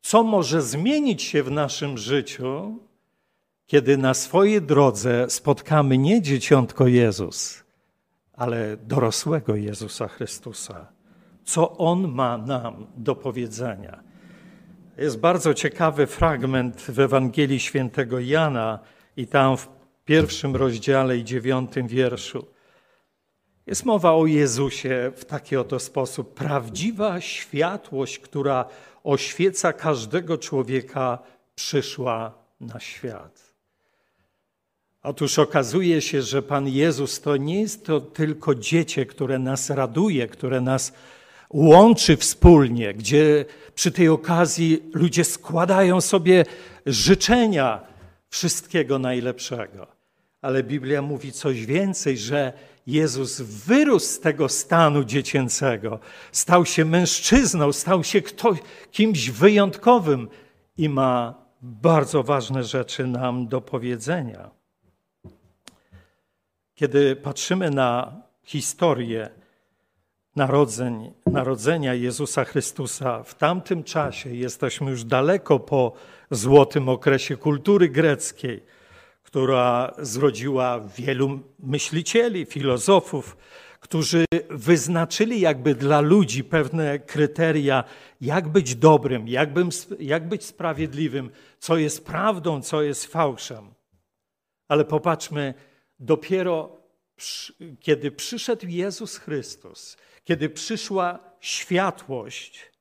Co 0.00 0.22
może 0.22 0.62
zmienić 0.62 1.22
się 1.22 1.42
w 1.42 1.50
naszym 1.50 1.98
życiu, 1.98 2.78
kiedy 3.66 3.96
na 3.96 4.14
swojej 4.14 4.62
drodze 4.62 5.30
spotkamy 5.30 5.98
nie 5.98 6.22
dzieciątko 6.22 6.86
Jezus, 6.86 7.64
ale 8.32 8.76
dorosłego 8.76 9.56
Jezusa 9.56 10.08
Chrystusa? 10.08 10.92
Co 11.44 11.76
On 11.76 12.12
ma 12.12 12.38
nam 12.38 12.86
do 12.96 13.14
powiedzenia? 13.14 14.02
Jest 14.98 15.18
bardzo 15.18 15.54
ciekawy 15.54 16.06
fragment 16.06 16.80
w 16.80 17.00
Ewangelii 17.00 17.60
Świętego 17.60 18.20
Jana 18.20 18.78
i 19.16 19.26
tam 19.26 19.56
w 19.56 19.68
pierwszym 20.04 20.56
rozdziale 20.56 21.16
i 21.16 21.24
dziewiątym 21.24 21.88
wierszu. 21.88 22.46
Jest 23.70 23.84
mowa 23.84 24.12
o 24.12 24.26
Jezusie 24.26 25.12
w 25.16 25.24
taki 25.24 25.56
oto 25.56 25.78
sposób. 25.78 26.34
Prawdziwa 26.34 27.20
światłość, 27.20 28.18
która 28.18 28.64
oświeca 29.04 29.72
każdego 29.72 30.38
człowieka, 30.38 31.18
przyszła 31.54 32.32
na 32.60 32.80
świat. 32.80 33.54
Otóż 35.02 35.38
okazuje 35.38 36.00
się, 36.00 36.22
że 36.22 36.42
Pan 36.42 36.68
Jezus 36.68 37.20
to 37.20 37.36
nie 37.36 37.60
jest 37.60 37.86
to 37.86 38.00
tylko 38.00 38.54
dziecię, 38.54 39.06
które 39.06 39.38
nas 39.38 39.70
raduje, 39.70 40.28
które 40.28 40.60
nas 40.60 40.92
łączy 41.50 42.16
wspólnie, 42.16 42.94
gdzie 42.94 43.44
przy 43.74 43.92
tej 43.92 44.08
okazji 44.08 44.82
ludzie 44.94 45.24
składają 45.24 46.00
sobie 46.00 46.44
życzenia 46.86 47.80
wszystkiego 48.28 48.98
najlepszego. 48.98 49.86
Ale 50.42 50.62
Biblia 50.62 51.02
mówi 51.02 51.32
coś 51.32 51.66
więcej, 51.66 52.18
że 52.18 52.52
Jezus 52.86 53.40
wyrósł 53.40 54.06
z 54.06 54.20
tego 54.20 54.48
stanu 54.48 55.04
dziecięcego, 55.04 55.98
stał 56.32 56.66
się 56.66 56.84
mężczyzną, 56.84 57.72
stał 57.72 58.04
się 58.04 58.22
ktoś, 58.22 58.58
kimś 58.90 59.30
wyjątkowym 59.30 60.28
i 60.78 60.88
ma 60.88 61.34
bardzo 61.62 62.22
ważne 62.22 62.64
rzeczy 62.64 63.06
nam 63.06 63.48
do 63.48 63.60
powiedzenia. 63.60 64.50
Kiedy 66.74 67.16
patrzymy 67.16 67.70
na 67.70 68.22
historię 68.42 69.30
narodzeń, 70.36 71.12
narodzenia 71.26 71.94
Jezusa 71.94 72.44
Chrystusa, 72.44 73.22
w 73.22 73.34
tamtym 73.34 73.84
czasie 73.84 74.34
jesteśmy 74.34 74.90
już 74.90 75.04
daleko 75.04 75.58
po 75.58 75.92
złotym 76.30 76.88
okresie 76.88 77.36
kultury 77.36 77.88
greckiej 77.88 78.62
która 79.30 79.94
zrodziła 79.98 80.80
wielu 80.80 81.40
myślicieli, 81.58 82.46
filozofów, 82.46 83.36
którzy 83.80 84.24
wyznaczyli 84.50 85.40
jakby 85.40 85.74
dla 85.74 86.00
ludzi 86.00 86.44
pewne 86.44 86.98
kryteria, 86.98 87.84
jak 88.20 88.48
być 88.48 88.74
dobrym, 88.74 89.28
jak, 89.98 90.28
być 90.28 90.44
sprawiedliwym, 90.44 91.30
co 91.58 91.76
jest 91.76 92.06
prawdą, 92.06 92.62
co 92.62 92.82
jest 92.82 93.06
fałszem. 93.06 93.74
Ale 94.68 94.84
popatrzmy, 94.84 95.54
dopiero 95.98 96.80
kiedy 97.80 98.10
przyszedł 98.10 98.66
Jezus 98.66 99.16
Chrystus, 99.16 99.96
kiedy 100.24 100.48
przyszła 100.48 101.18
światłość, 101.40 102.72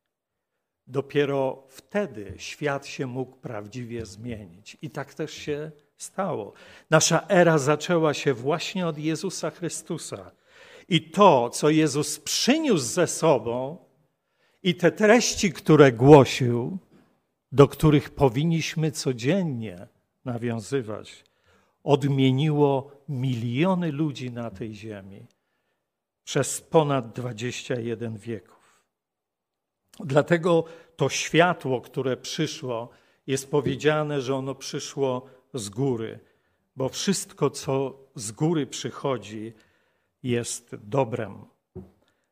dopiero 0.88 1.63
wtedy 1.70 2.34
świat 2.38 2.86
się 2.86 3.08
mógł 3.08 3.36
prawdziwie 3.36 4.06
zmienić. 4.06 4.77
I 4.82 4.89
tak 4.89 5.13
też 5.13 5.34
się 5.34 5.72
stało. 6.00 6.53
Nasza 6.89 7.27
era 7.27 7.58
zaczęła 7.58 8.13
się 8.13 8.34
właśnie 8.34 8.88
od 8.88 8.98
Jezusa 8.98 9.51
Chrystusa. 9.51 10.32
I 10.89 11.01
to, 11.01 11.50
co 11.50 11.70
Jezus 11.70 12.20
przyniósł 12.20 12.86
ze 12.86 13.08
sobą, 13.08 13.77
i 14.63 14.75
te 14.75 14.91
treści, 14.91 15.53
które 15.53 15.91
głosił, 15.91 16.77
do 17.51 17.68
których 17.68 18.10
powinniśmy 18.10 18.91
codziennie 18.91 19.88
nawiązywać, 20.25 21.24
odmieniło 21.84 22.91
miliony 23.10 23.91
ludzi 23.91 24.32
na 24.32 24.50
tej 24.50 24.75
ziemi 24.75 25.25
przez 26.24 26.62
ponad 26.62 27.13
21 27.13 28.18
wieków. 28.18 28.84
Dlatego 30.00 30.63
to 30.96 31.10
światło, 31.10 31.82
które 31.82 32.18
przyszło, 32.18 32.89
jest 33.27 33.51
powiedziane, 33.51 34.22
że 34.22 34.36
ono 34.36 34.56
przyszło 34.56 35.38
z 35.53 35.70
góry, 35.70 36.20
bo 36.75 36.89
wszystko, 36.89 37.50
co 37.50 38.00
z 38.15 38.32
góry 38.32 38.68
przychodzi, 38.68 39.53
jest 40.24 40.75
dobrem. 40.75 41.46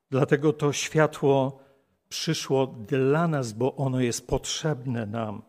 Dlatego 0.09 0.53
to 0.53 0.73
światło 0.73 1.59
przyszło 2.09 2.67
dla 2.67 3.27
nas, 3.27 3.53
bo 3.53 3.75
ono 3.75 3.99
jest 3.99 4.27
potrzebne 4.27 5.05
nam. 5.05 5.41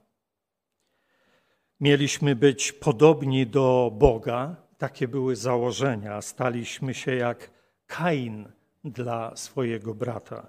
Mieliśmy 1.81 2.37
być 2.37 2.73
podobni 2.73 3.47
do 3.47 3.93
Boga, 3.95 4.57
takie 4.79 5.09
były 5.09 5.37
założenia. 5.37 6.23
Staliśmy 6.23 6.95
się 6.95 7.15
jak 7.15 7.51
Kain 7.87 8.49
dla 8.85 9.37
swojego 9.37 9.95
brata. 9.95 10.47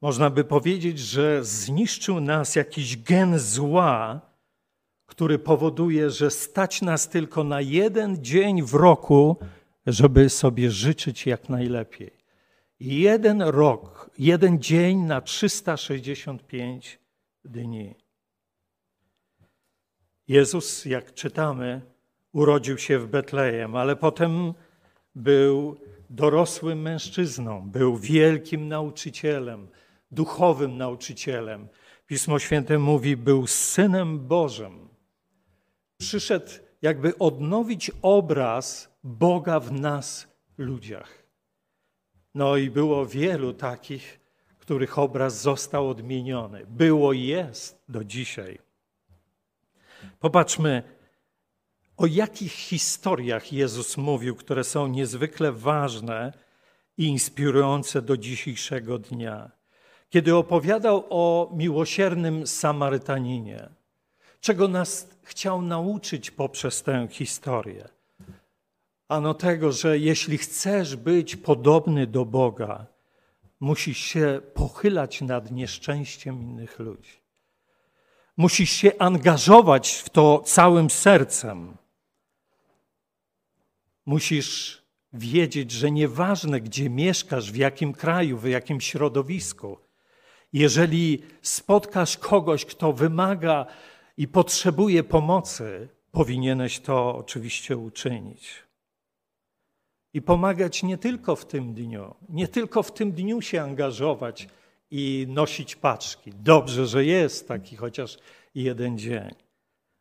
Można 0.00 0.30
by 0.30 0.44
powiedzieć, 0.44 0.98
że 0.98 1.44
zniszczył 1.44 2.20
nas 2.20 2.56
jakiś 2.56 3.02
gen 3.02 3.38
zła, 3.38 4.20
który 5.10 5.38
powoduje, 5.38 6.10
że 6.10 6.30
stać 6.30 6.82
nas 6.82 7.08
tylko 7.08 7.44
na 7.44 7.60
jeden 7.60 8.24
dzień 8.24 8.62
w 8.62 8.74
roku, 8.74 9.36
żeby 9.86 10.28
sobie 10.28 10.70
życzyć 10.70 11.26
jak 11.26 11.48
najlepiej. 11.48 12.10
Jeden 12.80 13.42
rok, 13.42 14.10
jeden 14.18 14.62
dzień 14.62 14.98
na 14.98 15.20
365 15.20 16.98
dni. 17.44 17.94
Jezus, 20.28 20.84
jak 20.84 21.14
czytamy, 21.14 21.80
urodził 22.32 22.78
się 22.78 22.98
w 22.98 23.06
Betlejem, 23.06 23.76
ale 23.76 23.96
potem 23.96 24.54
był 25.14 25.76
dorosłym 26.10 26.82
mężczyzną, 26.82 27.70
był 27.70 27.96
wielkim 27.96 28.68
nauczycielem, 28.68 29.68
duchowym 30.10 30.76
nauczycielem. 30.76 31.68
Pismo 32.06 32.38
Święte 32.38 32.78
mówi, 32.78 33.16
był 33.16 33.46
synem 33.46 34.18
Bożym. 34.18 34.89
Przyszedł, 36.00 36.50
jakby 36.82 37.18
odnowić 37.18 37.90
obraz 38.02 38.88
Boga 39.04 39.60
w 39.60 39.72
nas, 39.72 40.28
ludziach. 40.58 41.22
No 42.34 42.56
i 42.56 42.70
było 42.70 43.06
wielu 43.06 43.52
takich, 43.52 44.20
których 44.58 44.98
obraz 44.98 45.40
został 45.42 45.88
odmieniony. 45.88 46.66
Było 46.66 47.12
i 47.12 47.22
jest 47.22 47.84
do 47.88 48.04
dzisiaj. 48.04 48.58
Popatrzmy, 50.20 50.82
o 51.96 52.06
jakich 52.06 52.52
historiach 52.52 53.52
Jezus 53.52 53.96
mówił, 53.96 54.36
które 54.36 54.64
są 54.64 54.86
niezwykle 54.86 55.52
ważne 55.52 56.32
i 56.98 57.04
inspirujące 57.04 58.02
do 58.02 58.16
dzisiejszego 58.16 58.98
dnia. 58.98 59.50
Kiedy 60.10 60.36
opowiadał 60.36 61.06
o 61.10 61.50
miłosiernym 61.56 62.46
Samarytaninie, 62.46 63.79
czego 64.40 64.68
nas 64.68 65.08
chciał 65.22 65.62
nauczyć 65.62 66.30
poprzez 66.30 66.82
tę 66.82 67.08
historię. 67.10 67.88
Ano 69.08 69.34
tego, 69.34 69.72
że 69.72 69.98
jeśli 69.98 70.38
chcesz 70.38 70.96
być 70.96 71.36
podobny 71.36 72.06
do 72.06 72.24
Boga, 72.24 72.86
musisz 73.60 73.98
się 73.98 74.40
pochylać 74.54 75.20
nad 75.20 75.50
nieszczęściem 75.50 76.42
innych 76.42 76.78
ludzi. 76.78 77.20
Musisz 78.36 78.70
się 78.70 78.92
angażować 78.98 79.92
w 79.92 80.10
to 80.10 80.42
całym 80.44 80.90
sercem. 80.90 81.76
Musisz 84.06 84.82
wiedzieć, 85.12 85.70
że 85.70 85.90
nieważne 85.90 86.60
gdzie 86.60 86.90
mieszkasz, 86.90 87.52
w 87.52 87.56
jakim 87.56 87.92
kraju, 87.92 88.38
w 88.38 88.48
jakim 88.48 88.80
środowisku, 88.80 89.78
jeżeli 90.52 91.22
spotkasz 91.42 92.16
kogoś, 92.16 92.64
kto 92.64 92.92
wymaga 92.92 93.66
i 94.16 94.28
potrzebuje 94.28 95.04
pomocy, 95.04 95.88
powinieneś 96.12 96.80
to 96.80 97.16
oczywiście 97.16 97.76
uczynić. 97.76 98.62
I 100.14 100.22
pomagać 100.22 100.82
nie 100.82 100.98
tylko 100.98 101.36
w 101.36 101.46
tym 101.46 101.74
dniu, 101.74 102.14
nie 102.28 102.48
tylko 102.48 102.82
w 102.82 102.92
tym 102.92 103.12
dniu 103.12 103.42
się 103.42 103.62
angażować 103.62 104.48
i 104.90 105.26
nosić 105.28 105.76
paczki. 105.76 106.32
Dobrze, 106.34 106.86
że 106.86 107.04
jest 107.04 107.48
taki 107.48 107.76
chociaż 107.76 108.18
jeden 108.54 108.98
dzień. 108.98 109.34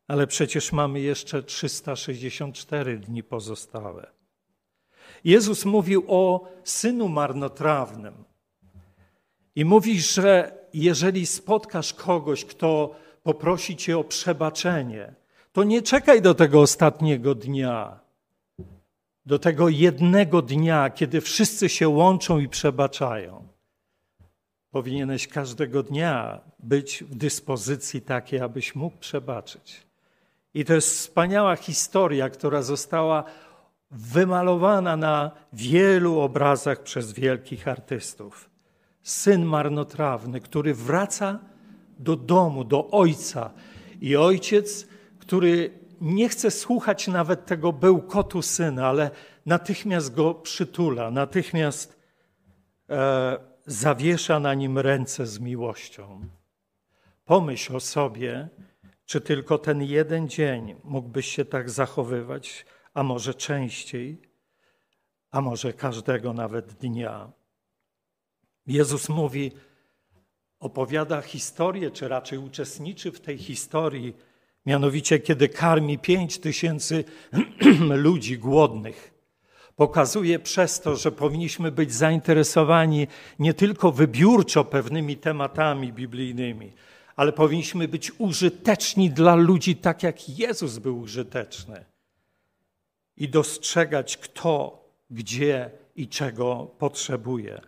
Ale 0.08 0.28
przecież 0.28 0.72
mamy 0.72 1.00
jeszcze 1.00 1.44
364 1.44 2.98
dni 2.98 3.24
pozostałe. 3.24 4.12
Jezus 5.24 5.66
mówił 5.66 6.04
o 6.08 6.48
synu 6.64 7.10
marnotrawnym. 7.10 8.24
I 9.56 9.66
mówi, 9.66 10.02
że 10.02 10.58
jeżeli 10.74 11.26
spotkasz 11.26 11.94
kogoś, 11.94 12.46
kto 12.46 12.96
poprosi 13.24 13.76
cię 13.76 13.98
o 13.98 14.04
przebaczenie, 14.04 15.14
to 15.52 15.64
nie 15.64 15.82
czekaj 15.82 16.22
do 16.22 16.36
tego 16.36 16.62
ostatniego 16.62 17.36
dnia, 17.36 18.00
do 19.26 19.40
tego 19.40 19.70
jednego 19.70 20.42
dnia, 20.42 20.90
kiedy 20.90 21.22
wszyscy 21.22 21.70
się 21.70 21.90
łączą 21.90 22.40
i 22.40 22.50
przebaczają. 22.50 23.48
Powinieneś 24.72 25.28
każdego 25.28 25.84
dnia 25.84 26.42
być 26.60 27.04
w 27.04 27.16
dyspozycji 27.16 28.02
takiej, 28.02 28.40
abyś 28.40 28.76
mógł 28.76 28.98
przebaczyć. 28.98 29.84
I 30.54 30.66
to 30.66 30.74
jest 30.74 30.90
wspaniała 30.90 31.56
historia, 31.56 32.30
która 32.30 32.62
została 32.62 33.24
wymalowana 33.92 34.98
na 34.98 35.32
wielu 35.54 36.20
obrazach 36.20 36.84
przez 36.84 37.14
wielkich 37.14 37.68
artystów. 37.68 38.50
Syn 39.02 39.46
marnotrawny, 39.46 40.42
który 40.42 40.74
wraca 40.74 41.40
do 42.00 42.16
domu, 42.16 42.64
do 42.64 42.88
ojca. 42.88 43.54
I 44.02 44.16
ojciec, 44.16 44.88
który 45.20 45.80
nie 46.02 46.30
chce 46.30 46.52
słuchać 46.52 47.08
nawet 47.08 47.46
tego 47.46 47.74
bełkotu 47.74 48.42
syna, 48.42 48.88
ale 48.88 49.12
natychmiast 49.46 50.16
go 50.16 50.34
przytula, 50.34 51.12
natychmiast 51.12 52.00
e, 52.90 53.38
zawiesza 53.66 54.40
na 54.40 54.54
nim 54.54 54.78
ręce 54.78 55.28
z 55.28 55.40
miłością. 55.40 56.22
Pomyśl 57.26 57.76
o 57.76 57.80
sobie, 57.80 58.50
czy 59.06 59.22
tylko 59.22 59.58
ten 59.58 59.82
jeden 59.82 60.30
dzień 60.30 60.76
mógłbyś 60.84 61.28
się 61.28 61.46
tak 61.46 61.70
zachowywać, 61.70 62.66
a 62.94 63.04
może 63.04 63.34
częściej, 63.34 64.22
a 65.32 65.42
może 65.42 65.74
każdego 65.74 66.34
nawet 66.34 66.74
dnia. 66.74 67.32
Jezus 68.68 69.10
mówi, 69.10 69.52
opowiada 70.60 71.22
historię, 71.22 71.92
czy 71.92 72.08
raczej 72.08 72.40
uczestniczy 72.40 73.12
w 73.12 73.20
tej 73.20 73.38
historii, 73.38 74.16
mianowicie 74.66 75.20
kiedy 75.20 75.50
karmi 75.50 76.00
pięć 76.00 76.40
tysięcy 76.40 77.04
ludzi 78.06 78.38
głodnych. 78.38 79.14
Pokazuje 79.76 80.40
przez 80.40 80.80
to, 80.80 80.96
że 80.96 81.12
powinniśmy 81.12 81.72
być 81.72 81.94
zainteresowani 81.94 83.08
nie 83.40 83.54
tylko 83.54 83.92
wybiórczo 83.92 84.66
pewnymi 84.66 85.18
tematami 85.18 85.94
biblijnymi, 85.94 86.74
ale 87.16 87.34
powinniśmy 87.34 87.88
być 87.88 88.12
użyteczni 88.18 89.10
dla 89.10 89.36
ludzi 89.36 89.76
tak, 89.76 90.04
jak 90.04 90.30
Jezus 90.30 90.78
był 90.78 91.00
użyteczny. 91.00 91.86
I 93.18 93.30
dostrzegać, 93.30 94.18
kto, 94.18 94.84
gdzie 95.12 95.72
i 95.96 96.08
czego 96.08 96.72
potrzebuje. 96.78 97.62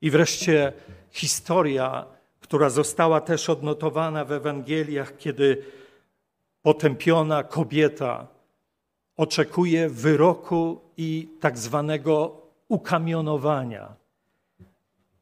I 0.00 0.10
wreszcie 0.10 0.72
historia, 1.10 2.06
która 2.40 2.70
została 2.70 3.20
też 3.20 3.50
odnotowana 3.50 4.24
w 4.24 4.32
Ewangeliach, 4.32 5.16
kiedy 5.16 5.62
potępiona 6.62 7.42
kobieta 7.42 8.26
oczekuje 9.16 9.88
wyroku 9.88 10.80
i 10.96 11.28
tak 11.40 11.58
zwanego 11.58 12.42
ukamionowania. 12.68 13.94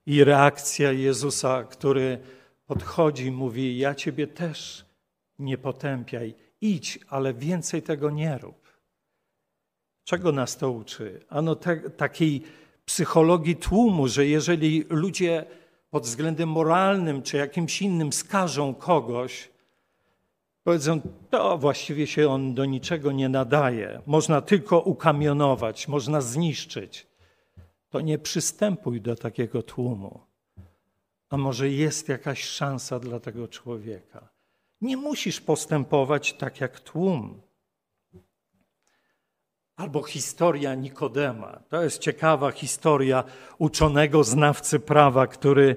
I 0.07 0.25
reakcja 0.25 0.93
Jezusa, 0.93 1.65
który 1.65 2.19
podchodzi, 2.67 3.31
mówi: 3.31 3.79
Ja 3.79 3.95
ciebie 3.95 4.27
też 4.27 4.85
nie 5.39 5.59
potępiaj, 5.59 6.35
idź, 6.61 6.99
ale 7.09 7.35
więcej 7.35 7.83
tego 7.83 8.11
nie 8.11 8.39
rób. 8.39 8.67
Czego 10.05 10.33
nas 10.33 10.57
to 10.57 10.71
uczy? 10.71 11.21
Ano 11.29 11.57
te, 11.57 11.77
takiej 11.91 12.43
psychologii 12.85 13.57
tłumu, 13.57 14.09
że 14.09 14.27
jeżeli 14.27 14.85
ludzie 14.89 15.45
pod 15.91 16.03
względem 16.03 16.49
moralnym 16.49 17.23
czy 17.23 17.37
jakimś 17.37 17.83
innym 17.83 18.13
skażą 18.13 18.75
kogoś, 18.75 19.51
powiedzą, 20.65 21.01
to 21.31 21.59
właściwie 21.59 22.07
się 22.07 22.29
on 22.29 22.55
do 22.55 22.65
niczego 22.65 23.13
nie 23.13 23.29
nadaje, 23.29 24.03
można 24.07 24.41
tylko 24.41 24.81
ukamionować, 24.81 25.89
można 25.89 26.21
zniszczyć, 26.21 27.07
to 27.91 28.01
nie 28.01 28.19
przystępuj 28.19 29.01
do 29.01 29.17
takiego 29.17 29.63
tłumu. 29.63 30.21
A 31.31 31.37
może 31.37 31.71
jest 31.71 32.09
jakaś 32.09 32.45
szansa 32.45 32.99
dla 32.99 33.21
tego 33.21 33.49
człowieka? 33.49 34.29
Nie 34.81 34.97
musisz 34.97 35.41
postępować 35.41 36.33
tak 36.33 36.61
jak 36.61 36.81
tłum. 36.81 37.41
Albo 39.77 40.03
historia 40.03 40.75
Nikodema. 40.75 41.61
To 41.69 41.83
jest 41.83 41.99
ciekawa 41.99 42.51
historia 42.51 43.25
uczonego 43.59 44.25
znawcy 44.25 44.81
prawa, 44.81 45.27
który 45.27 45.77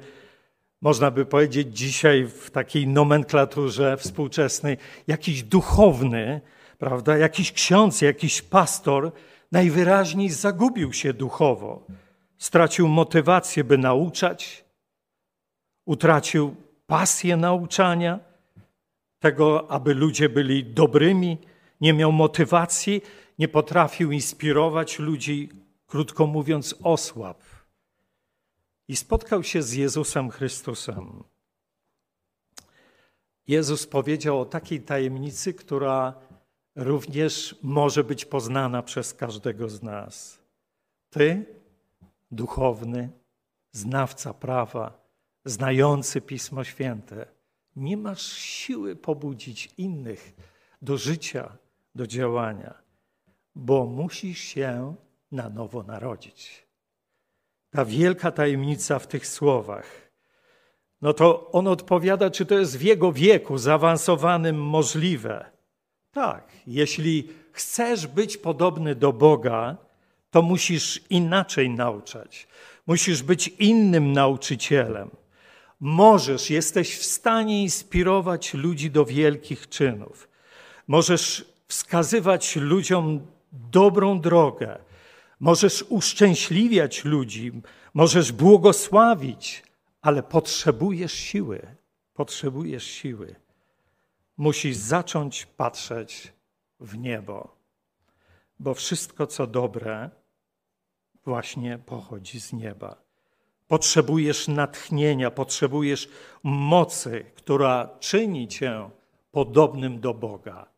można 0.81 1.11
by 1.11 1.25
powiedzieć 1.25 1.77
dzisiaj 1.77 2.25
w 2.25 2.51
takiej 2.51 2.87
nomenklaturze 2.87 3.97
współczesnej, 3.97 4.77
jakiś 5.07 5.43
duchowny, 5.43 6.41
prawda, 6.77 7.17
jakiś 7.17 7.51
ksiądz, 7.51 8.01
jakiś 8.01 8.41
pastor 8.41 9.11
najwyraźniej 9.51 10.29
zagubił 10.29 10.93
się 10.93 11.13
duchowo. 11.13 11.85
Stracił 12.37 12.87
motywację, 12.87 13.63
by 13.63 13.77
nauczać, 13.77 14.65
utracił 15.85 16.55
pasję 16.87 17.37
nauczania, 17.37 18.19
tego, 19.19 19.71
aby 19.71 19.93
ludzie 19.93 20.29
byli 20.29 20.65
dobrymi, 20.65 21.37
nie 21.81 21.93
miał 21.93 22.11
motywacji, 22.11 23.01
nie 23.39 23.47
potrafił 23.47 24.11
inspirować 24.11 24.99
ludzi, 24.99 25.49
krótko 25.87 26.27
mówiąc, 26.27 26.75
osłab. 26.83 27.43
I 28.87 28.95
spotkał 28.95 29.43
się 29.43 29.61
z 29.61 29.73
Jezusem 29.73 30.29
Chrystusem. 30.29 31.23
Jezus 33.47 33.87
powiedział 33.87 34.41
o 34.41 34.45
takiej 34.45 34.81
tajemnicy, 34.81 35.53
która 35.53 36.13
również 36.75 37.55
może 37.63 38.03
być 38.03 38.25
poznana 38.25 38.83
przez 38.83 39.13
każdego 39.13 39.69
z 39.69 39.83
nas. 39.83 40.39
Ty, 41.09 41.45
duchowny, 42.31 43.09
znawca 43.71 44.33
prawa, 44.33 45.09
znający 45.45 46.21
Pismo 46.21 46.63
Święte, 46.63 47.25
nie 47.75 47.97
masz 47.97 48.31
siły 48.33 48.95
pobudzić 48.95 49.73
innych 49.77 50.33
do 50.81 50.97
życia, 50.97 51.57
do 51.95 52.07
działania 52.07 52.88
bo 53.59 53.85
musisz 53.85 54.39
się 54.39 54.95
na 55.31 55.49
nowo 55.49 55.83
narodzić. 55.83 56.67
Ta 57.71 57.85
wielka 57.85 58.31
tajemnica 58.31 58.99
w 58.99 59.07
tych 59.07 59.27
słowach. 59.27 60.11
No 61.01 61.13
to 61.13 61.51
on 61.51 61.67
odpowiada, 61.67 62.29
czy 62.29 62.45
to 62.45 62.59
jest 62.59 62.77
w 62.77 62.81
jego 62.81 63.11
wieku 63.11 63.57
zaawansowanym 63.57 64.61
możliwe. 64.63 65.45
Tak, 66.11 66.51
jeśli 66.67 67.27
chcesz 67.51 68.07
być 68.07 68.37
podobny 68.37 68.95
do 68.95 69.13
Boga, 69.13 69.77
to 70.31 70.41
musisz 70.41 71.01
inaczej 71.09 71.69
nauczać. 71.69 72.47
Musisz 72.87 73.23
być 73.23 73.47
innym 73.47 74.11
nauczycielem. 74.11 75.09
Możesz, 75.79 76.49
jesteś 76.49 76.97
w 76.97 77.05
stanie 77.05 77.61
inspirować 77.63 78.53
ludzi 78.53 78.91
do 78.91 79.05
wielkich 79.05 79.69
czynów. 79.69 80.29
Możesz 80.87 81.45
wskazywać 81.67 82.55
ludziom 82.55 83.27
dobrą 83.51 84.21
drogę. 84.21 84.77
Możesz 85.39 85.85
uszczęśliwiać 85.89 87.05
ludzi, 87.05 87.51
możesz 87.93 88.31
błogosławić, 88.31 89.63
ale 90.01 90.23
potrzebujesz 90.23 91.13
siły. 91.13 91.75
Potrzebujesz 92.13 92.83
siły. 92.83 93.35
Musisz 94.37 94.77
zacząć 94.77 95.45
patrzeć 95.45 96.33
w 96.79 96.97
niebo, 96.97 97.55
bo 98.59 98.73
wszystko, 98.73 99.27
co 99.27 99.47
dobre, 99.47 100.09
właśnie 101.25 101.79
pochodzi 101.85 102.39
z 102.39 102.53
nieba. 102.53 102.95
Potrzebujesz 103.67 104.47
natchnienia, 104.47 105.31
potrzebujesz 105.31 106.09
mocy, 106.43 107.25
która 107.35 107.89
czyni 107.99 108.47
cię 108.47 108.89
podobnym 109.31 109.99
do 109.99 110.13
Boga 110.13 110.68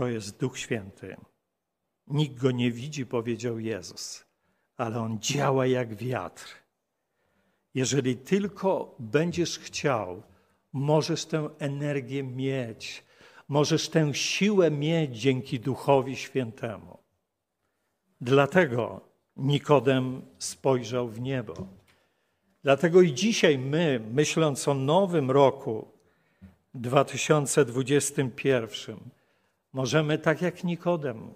to 0.00 0.08
jest 0.08 0.40
Duch 0.40 0.58
Święty. 0.58 1.16
Nikt 2.06 2.38
go 2.38 2.50
nie 2.50 2.70
widzi, 2.70 3.06
powiedział 3.06 3.58
Jezus, 3.58 4.24
ale 4.76 5.00
on 5.00 5.20
działa 5.20 5.66
jak 5.66 5.94
wiatr. 5.94 6.46
Jeżeli 7.74 8.16
tylko 8.16 8.96
będziesz 8.98 9.58
chciał, 9.58 10.22
możesz 10.72 11.26
tę 11.26 11.50
energię 11.58 12.22
mieć, 12.22 13.04
możesz 13.48 13.88
tę 13.88 14.14
siłę 14.14 14.70
mieć 14.70 15.20
dzięki 15.20 15.60
Duchowi 15.60 16.16
Świętemu. 16.16 16.98
Dlatego 18.20 19.00
Nikodem 19.36 20.22
spojrzał 20.38 21.08
w 21.08 21.20
niebo. 21.20 21.54
Dlatego 22.62 23.02
i 23.02 23.14
dzisiaj 23.14 23.58
my, 23.58 24.00
myśląc 24.12 24.68
o 24.68 24.74
nowym 24.74 25.30
roku 25.30 25.88
2021, 26.74 29.19
Możemy 29.72 30.18
tak 30.18 30.42
jak 30.42 30.64
Nikodem, 30.64 31.30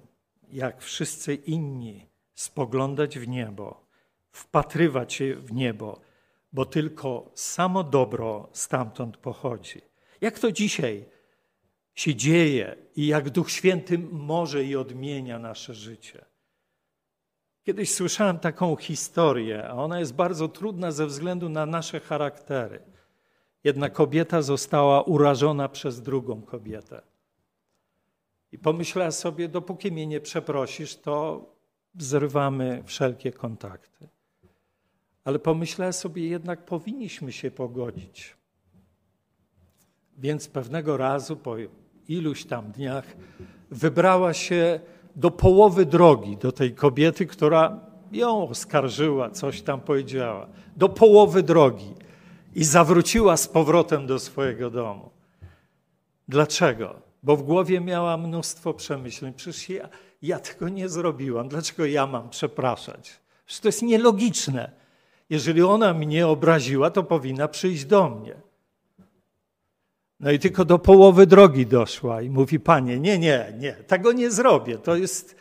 jak 0.52 0.82
wszyscy 0.82 1.34
inni, 1.34 2.06
spoglądać 2.34 3.18
w 3.18 3.28
niebo, 3.28 3.86
wpatrywać 4.30 5.12
się 5.12 5.34
w 5.34 5.52
niebo, 5.52 6.00
bo 6.52 6.64
tylko 6.64 7.30
samo 7.34 7.84
dobro 7.84 8.48
stamtąd 8.52 9.16
pochodzi. 9.16 9.80
Jak 10.20 10.38
to 10.38 10.52
dzisiaj 10.52 11.04
się 11.94 12.14
dzieje 12.14 12.76
i 12.96 13.06
jak 13.06 13.30
Duch 13.30 13.50
Święty 13.50 13.98
może 13.98 14.64
i 14.64 14.76
odmienia 14.76 15.38
nasze 15.38 15.74
życie. 15.74 16.24
Kiedyś 17.64 17.94
słyszałem 17.94 18.38
taką 18.38 18.76
historię, 18.76 19.68
a 19.68 19.72
ona 19.72 20.00
jest 20.00 20.14
bardzo 20.14 20.48
trudna 20.48 20.92
ze 20.92 21.06
względu 21.06 21.48
na 21.48 21.66
nasze 21.66 22.00
charaktery. 22.00 22.82
Jedna 23.64 23.90
kobieta 23.90 24.42
została 24.42 25.02
urażona 25.02 25.68
przez 25.68 26.02
drugą 26.02 26.42
kobietę. 26.42 27.02
I 28.54 28.58
pomyślałem 28.58 29.12
sobie, 29.12 29.48
dopóki 29.48 29.92
mnie 29.92 30.06
nie 30.06 30.20
przeprosisz, 30.20 30.96
to 30.96 31.46
zrywamy 31.98 32.82
wszelkie 32.86 33.32
kontakty. 33.32 34.08
Ale 35.24 35.38
pomyślałem 35.38 35.92
sobie, 35.92 36.28
jednak 36.28 36.64
powinniśmy 36.64 37.32
się 37.32 37.50
pogodzić. 37.50 38.36
Więc 40.18 40.48
pewnego 40.48 40.96
razu, 40.96 41.36
po 41.36 41.56
iluś 42.08 42.44
tam 42.44 42.72
dniach, 42.72 43.04
wybrała 43.70 44.34
się 44.34 44.80
do 45.16 45.30
połowy 45.30 45.86
drogi 45.86 46.36
do 46.36 46.52
tej 46.52 46.74
kobiety, 46.74 47.26
która 47.26 47.80
ją 48.12 48.48
oskarżyła, 48.48 49.30
coś 49.30 49.62
tam 49.62 49.80
powiedziała. 49.80 50.46
Do 50.76 50.88
połowy 50.88 51.42
drogi. 51.42 51.94
I 52.54 52.64
zawróciła 52.64 53.36
z 53.36 53.48
powrotem 53.48 54.06
do 54.06 54.18
swojego 54.18 54.70
domu. 54.70 55.10
Dlaczego? 56.28 57.13
Bo 57.24 57.36
w 57.36 57.42
głowie 57.42 57.80
miała 57.80 58.16
mnóstwo 58.16 58.74
przemyśleń. 58.74 59.34
Przecież 59.34 59.68
ja, 59.68 59.88
ja 60.22 60.38
tego 60.38 60.68
nie 60.68 60.88
zrobiłam. 60.88 61.48
Dlaczego 61.48 61.86
ja 61.86 62.06
mam 62.06 62.30
przepraszać? 62.30 63.20
Przecież 63.46 63.60
to 63.60 63.68
jest 63.68 63.82
nielogiczne. 63.82 64.70
Jeżeli 65.30 65.62
ona 65.62 65.94
mnie 65.94 66.26
obraziła, 66.26 66.90
to 66.90 67.02
powinna 67.02 67.48
przyjść 67.48 67.84
do 67.84 68.10
mnie. 68.10 68.34
No 70.20 70.30
i 70.30 70.38
tylko 70.38 70.64
do 70.64 70.78
połowy 70.78 71.26
drogi 71.26 71.66
doszła 71.66 72.22
i 72.22 72.30
mówi: 72.30 72.60
Panie, 72.60 73.00
nie, 73.00 73.18
nie, 73.18 73.52
nie, 73.58 73.72
tego 73.72 74.12
nie 74.12 74.30
zrobię. 74.30 74.78
To 74.78 74.96
jest. 74.96 75.36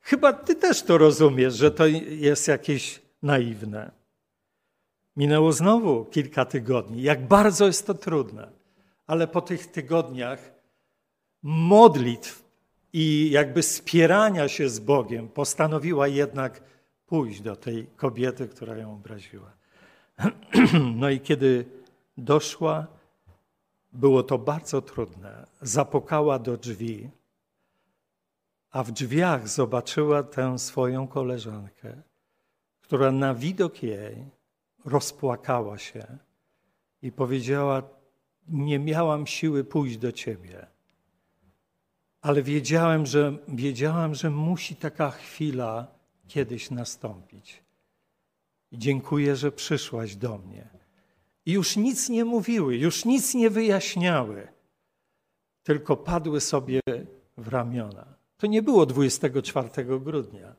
Chyba 0.00 0.32
ty 0.32 0.54
też 0.54 0.82
to 0.82 0.98
rozumiesz, 0.98 1.54
że 1.54 1.70
to 1.70 1.86
jest 2.08 2.48
jakieś 2.48 3.00
naiwne. 3.22 3.90
Minęło 5.16 5.52
znowu 5.52 6.04
kilka 6.04 6.44
tygodni. 6.44 7.02
Jak 7.02 7.26
bardzo 7.26 7.66
jest 7.66 7.86
to 7.86 7.94
trudne. 7.94 8.48
Ale 9.06 9.26
po 9.26 9.40
tych 9.40 9.66
tygodniach 9.66 10.57
modlitw 11.42 12.44
i 12.92 13.30
jakby 13.30 13.62
spierania 13.62 14.48
się 14.48 14.68
z 14.68 14.80
Bogiem 14.80 15.28
postanowiła 15.28 16.08
jednak 16.08 16.62
pójść 17.06 17.40
do 17.40 17.56
tej 17.56 17.86
kobiety, 17.86 18.48
która 18.48 18.76
ją 18.76 18.94
obraziła. 18.94 19.52
No 20.94 21.10
i 21.10 21.20
kiedy 21.20 21.64
doszła, 22.16 22.86
było 23.92 24.22
to 24.22 24.38
bardzo 24.38 24.82
trudne. 24.82 25.46
Zapukała 25.62 26.38
do 26.38 26.56
drzwi. 26.56 27.10
a 28.70 28.82
w 28.82 28.92
drzwiach 28.92 29.48
zobaczyła 29.48 30.22
tę 30.22 30.58
swoją 30.58 31.08
koleżankę, 31.08 32.02
która 32.80 33.12
na 33.12 33.34
widok 33.34 33.82
jej 33.82 34.24
rozpłakała 34.84 35.78
się 35.78 36.18
i 37.02 37.12
powiedziała: 37.12 37.82
Nie 38.48 38.78
miałam 38.78 39.26
siły 39.26 39.64
pójść 39.64 39.96
do 39.96 40.12
ciebie, 40.12 40.66
ale 42.28 42.42
wiedziałem, 42.42 43.06
że, 43.06 43.36
wiedziałam, 43.48 44.14
że 44.14 44.30
musi 44.30 44.76
taka 44.76 45.10
chwila 45.10 45.86
kiedyś 46.26 46.70
nastąpić. 46.70 47.62
I 48.72 48.78
dziękuję, 48.78 49.36
że 49.36 49.52
przyszłaś 49.52 50.16
do 50.16 50.38
mnie. 50.38 50.68
I 51.46 51.52
już 51.52 51.76
nic 51.76 52.08
nie 52.08 52.24
mówiły, 52.24 52.76
już 52.76 53.04
nic 53.04 53.34
nie 53.34 53.50
wyjaśniały, 53.50 54.48
tylko 55.62 55.96
padły 55.96 56.40
sobie 56.40 56.80
w 57.36 57.48
ramiona. 57.48 58.06
To 58.36 58.46
nie 58.46 58.62
było 58.62 58.86
24 58.86 59.98
grudnia. 60.00 60.54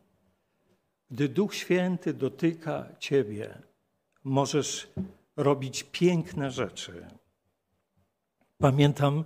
Gdy 1.11 1.29
Duch 1.29 1.55
Święty 1.55 2.13
dotyka 2.13 2.85
Ciebie, 2.99 3.61
możesz 4.23 4.87
robić 5.37 5.83
piękne 5.83 6.51
rzeczy. 6.51 7.07
Pamiętam, 8.57 9.23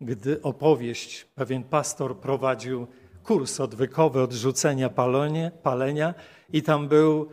gdy 0.00 0.42
opowieść, 0.42 1.26
pewien 1.34 1.64
pastor 1.64 2.16
prowadził 2.16 2.86
kurs 3.22 3.60
odwykowy 3.60 4.22
odrzucenia 4.22 4.88
palenie, 4.88 5.50
palenia 5.62 6.14
i 6.52 6.62
tam 6.62 6.88
był, 6.88 7.28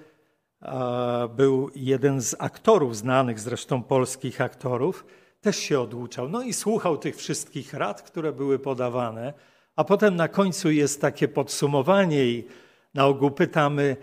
był 1.36 1.70
jeden 1.76 2.22
z 2.22 2.36
aktorów, 2.40 2.98
znanych 2.98 3.40
zresztą 3.40 3.84
polskich 3.84 4.42
aktorów, 4.42 5.06
też 5.42 5.58
się 5.58 5.80
odłuczał. 5.80 6.30
No 6.30 6.42
i 6.42 6.54
słuchał 6.54 6.98
tych 6.98 7.16
wszystkich 7.16 7.74
rad, 7.74 8.02
które 8.02 8.34
były 8.34 8.60
podawane, 8.60 9.34
a 9.76 9.84
potem 9.84 10.16
na 10.16 10.28
końcu 10.28 10.72
jest 10.72 11.02
takie 11.02 11.28
podsumowanie 11.28 12.26
i 12.26 12.48
na 12.94 13.06
ogół 13.06 13.32
pytamy 13.32 13.98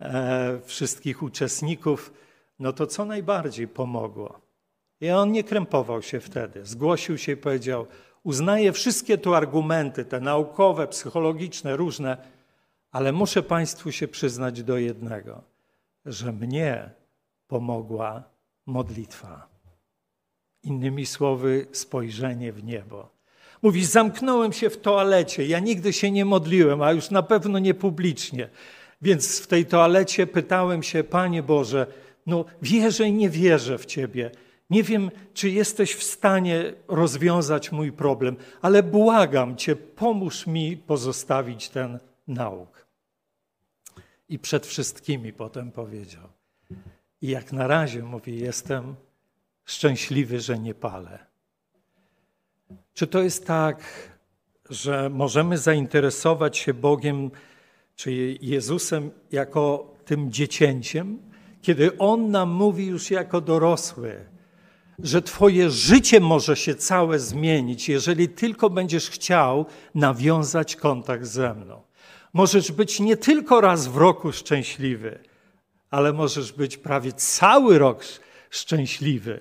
e, 0.00 0.60
wszystkich 0.64 1.22
uczestników, 1.22 2.12
no 2.58 2.72
to 2.72 2.86
co 2.86 3.04
najbardziej 3.04 3.68
pomogło? 3.68 4.40
I 5.00 5.10
on 5.10 5.32
nie 5.32 5.44
krępował 5.44 6.02
się 6.02 6.20
wtedy. 6.20 6.66
Zgłosił 6.66 7.18
się 7.18 7.32
i 7.32 7.36
powiedział: 7.36 7.86
Uznaję 8.24 8.72
wszystkie 8.72 9.18
tu 9.18 9.34
argumenty, 9.34 10.04
te 10.04 10.20
naukowe, 10.20 10.88
psychologiczne, 10.88 11.76
różne, 11.76 12.16
ale 12.92 13.12
muszę 13.12 13.42
Państwu 13.42 13.92
się 13.92 14.08
przyznać 14.08 14.62
do 14.62 14.78
jednego, 14.78 15.42
że 16.06 16.32
mnie 16.32 16.90
pomogła 17.48 18.22
modlitwa. 18.66 19.48
Innymi 20.62 21.06
słowy, 21.06 21.66
spojrzenie 21.72 22.52
w 22.52 22.64
niebo. 22.64 23.08
Mówi, 23.62 23.84
zamknąłem 23.84 24.52
się 24.52 24.70
w 24.70 24.80
toalecie, 24.80 25.46
ja 25.46 25.58
nigdy 25.58 25.92
się 25.92 26.10
nie 26.10 26.24
modliłem, 26.24 26.82
a 26.82 26.92
już 26.92 27.10
na 27.10 27.22
pewno 27.22 27.58
nie 27.58 27.74
publicznie. 27.74 28.48
Więc 29.02 29.40
w 29.40 29.46
tej 29.46 29.66
toalecie 29.66 30.26
pytałem 30.26 30.82
się, 30.82 31.04
Panie 31.04 31.42
Boże, 31.42 31.86
no 32.26 32.44
wierzę 32.62 33.08
i 33.08 33.12
nie 33.12 33.30
wierzę 33.30 33.78
w 33.78 33.86
Ciebie. 33.86 34.30
Nie 34.70 34.82
wiem, 34.82 35.10
czy 35.34 35.50
jesteś 35.50 35.94
w 35.94 36.02
stanie 36.02 36.72
rozwiązać 36.88 37.72
mój 37.72 37.92
problem, 37.92 38.36
ale 38.62 38.82
błagam 38.82 39.56
Cię, 39.56 39.76
pomóż 39.76 40.46
mi 40.46 40.76
pozostawić 40.76 41.68
ten 41.68 41.98
nauk. 42.28 42.86
I 44.28 44.38
przed 44.38 44.66
wszystkimi 44.66 45.32
potem 45.32 45.72
powiedział. 45.72 46.28
I 47.22 47.28
jak 47.28 47.52
na 47.52 47.66
razie 47.66 48.02
mówi, 48.02 48.38
jestem 48.38 48.94
szczęśliwy, 49.64 50.40
że 50.40 50.58
nie 50.58 50.74
palę. 50.74 51.18
Czy 52.94 53.06
to 53.06 53.22
jest 53.22 53.46
tak, 53.46 53.84
że 54.70 55.10
możemy 55.10 55.58
zainteresować 55.58 56.58
się 56.58 56.74
Bogiem 56.74 57.30
czy 57.96 58.12
Jezusem 58.40 59.10
jako 59.32 59.94
tym 60.04 60.32
dziecięciem, 60.32 61.18
kiedy 61.62 61.98
On 61.98 62.30
nam 62.30 62.50
mówi 62.50 62.86
już 62.86 63.10
jako 63.10 63.40
dorosły, 63.40 64.26
że 65.02 65.22
Twoje 65.22 65.70
życie 65.70 66.20
może 66.20 66.56
się 66.56 66.74
całe 66.74 67.18
zmienić, 67.18 67.88
jeżeli 67.88 68.28
tylko 68.28 68.70
będziesz 68.70 69.10
chciał 69.10 69.66
nawiązać 69.94 70.76
kontakt 70.76 71.24
ze 71.24 71.54
mną. 71.54 71.82
Możesz 72.32 72.72
być 72.72 73.00
nie 73.00 73.16
tylko 73.16 73.60
raz 73.60 73.86
w 73.86 73.96
roku 73.96 74.32
szczęśliwy, 74.32 75.18
ale 75.90 76.12
możesz 76.12 76.52
być 76.52 76.76
prawie 76.76 77.12
cały 77.12 77.78
rok 77.78 78.04
szczęśliwy, 78.50 79.40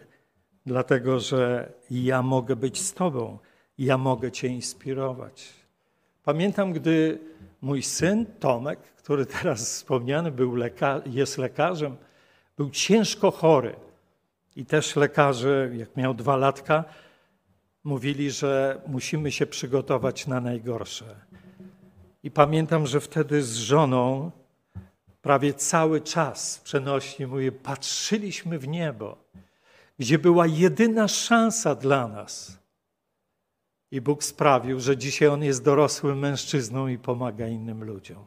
dlatego 0.65 1.19
że 1.19 1.73
ja 1.91 2.21
mogę 2.21 2.55
być 2.55 2.81
z 2.81 2.93
Tobą, 2.93 3.39
ja 3.77 3.97
mogę 3.97 4.31
Cię 4.31 4.47
inspirować. 4.47 5.49
Pamiętam, 6.23 6.73
gdy 6.73 7.19
mój 7.61 7.83
syn 7.83 8.25
Tomek, 8.39 8.79
który 8.79 9.25
teraz 9.41 9.59
wspomniany 9.59 10.31
był 10.31 10.55
leka 10.55 11.01
jest 11.05 11.37
lekarzem, 11.37 11.97
był 12.57 12.69
ciężko 12.69 13.31
chory. 13.31 13.75
I 14.59 14.65
też 14.65 14.95
lekarze, 14.95 15.69
jak 15.73 15.97
miał 15.97 16.13
dwa 16.13 16.37
latka, 16.37 16.83
mówili, 17.83 18.31
że 18.31 18.81
musimy 18.87 19.31
się 19.31 19.45
przygotować 19.45 20.27
na 20.27 20.41
najgorsze. 20.41 21.15
I 22.23 22.31
pamiętam, 22.31 22.87
że 22.87 22.99
wtedy 22.99 23.43
z 23.43 23.55
żoną 23.55 24.31
prawie 25.21 25.53
cały 25.53 26.01
czas 26.01 26.61
przenośni 26.63 27.27
mówię, 27.27 27.51
patrzyliśmy 27.51 28.59
w 28.59 28.67
niebo, 28.67 29.17
gdzie 29.99 30.19
była 30.19 30.47
jedyna 30.47 31.07
szansa 31.07 31.75
dla 31.75 32.07
nas. 32.07 32.59
I 33.91 34.01
Bóg 34.01 34.23
sprawił, 34.23 34.79
że 34.79 34.97
dzisiaj 34.97 35.27
on 35.27 35.43
jest 35.43 35.63
dorosłym 35.63 36.19
mężczyzną 36.19 36.87
i 36.87 36.97
pomaga 36.97 37.47
innym 37.47 37.83
ludziom. 37.83 38.25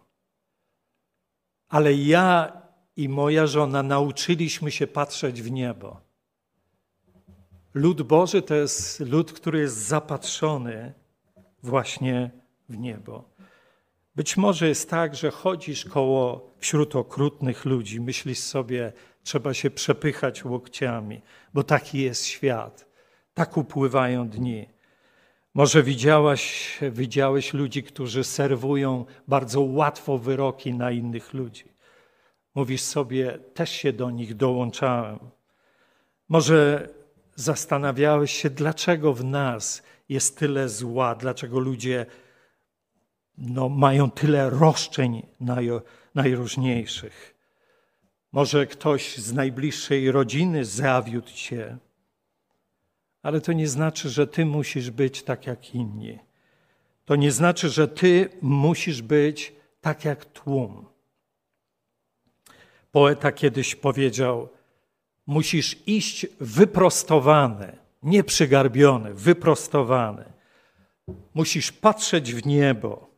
Ale 1.68 1.95
ja 1.95 2.53
i 2.97 3.09
moja 3.09 3.47
żona 3.47 3.83
nauczyliśmy 3.83 4.71
się 4.71 4.87
patrzeć 4.87 5.42
w 5.42 5.51
niebo. 5.51 6.02
Lud 7.74 8.02
Boży 8.02 8.42
to 8.42 8.54
jest 8.54 9.00
lud, 9.00 9.32
który 9.32 9.61
jest 9.61 9.76
zapatrzony 9.76 10.92
właśnie 11.62 12.30
w 12.68 12.78
niebo. 12.78 13.32
Być 14.16 14.37
może 14.37 14.68
jest 14.68 14.90
tak, 14.90 15.14
że 15.14 15.30
chodzisz 15.30 15.85
koło 15.85 16.52
wśród 16.58 16.96
okrutnych 16.96 17.64
ludzi, 17.64 18.00
myślisz 18.00 18.38
sobie, 18.38 18.92
trzeba 19.22 19.54
się 19.54 19.70
przepychać 19.70 20.44
łokciami, 20.44 21.22
bo 21.54 21.62
taki 21.62 21.98
jest 21.98 22.26
świat. 22.26 22.87
Tak 23.35 23.56
upływają 23.56 24.28
dni. 24.28 24.68
Może 25.54 25.82
widziałaś, 25.82 26.78
widziałeś 26.92 27.54
ludzi, 27.54 27.82
którzy 27.82 28.24
serwują 28.24 29.04
bardzo 29.28 29.61
łatwo 29.61 30.18
wyroki 30.18 30.74
na 30.74 30.90
innych 30.90 31.35
ludzi. 31.35 31.64
Mówisz 32.54 32.82
sobie, 32.82 33.38
też 33.54 33.70
się 33.70 33.92
do 33.92 34.11
nich 34.11 34.35
dołączałem. 34.35 35.18
Może 36.28 36.88
zastanawiałeś 37.35 38.33
się, 38.33 38.51
dlaczego 38.51 39.14
w 39.14 39.25
nas 39.25 39.83
jest 40.09 40.38
tyle 40.38 40.68
zła, 40.68 41.14
dlaczego 41.14 41.59
ludzie 41.59 42.07
no, 43.38 43.68
mają 43.68 44.11
tyle 44.11 44.51
roszczeń 44.51 45.27
naj, 45.40 45.68
najróżniejszych. 46.14 47.35
Może 48.33 48.66
ktoś 48.66 49.18
z 49.18 49.33
najbliższej 49.33 50.11
rodziny 50.11 50.64
zawiódł 50.64 51.31
cię, 51.31 51.79
ale 53.23 53.40
to 53.40 53.53
nie 53.53 53.68
znaczy, 53.68 54.11
że 54.11 54.27
ty 54.27 54.47
musisz 54.47 54.90
być 54.90 55.23
tak 55.23 55.47
jak 55.47 55.75
inni. 55.75 56.18
To 57.05 57.16
nie 57.16 57.33
znaczy, 57.33 57.68
że 57.68 57.88
ty 57.88 58.29
musisz 58.42 59.03
być 59.03 59.53
tak 59.81 60.05
jak 60.05 60.25
tłum. 60.25 60.87
Poeta 62.92 63.33
kiedyś 63.33 63.75
powiedział: 63.75 64.49
Musisz 65.33 65.77
iść 65.87 66.27
wyprostowany, 66.40 67.79
nie 68.03 68.25
przygarbiony, 68.25 69.14
wyprostowany. 69.14 70.25
Musisz 71.35 71.73
patrzeć 71.73 72.35
w 72.35 72.47
niebo, 72.47 73.11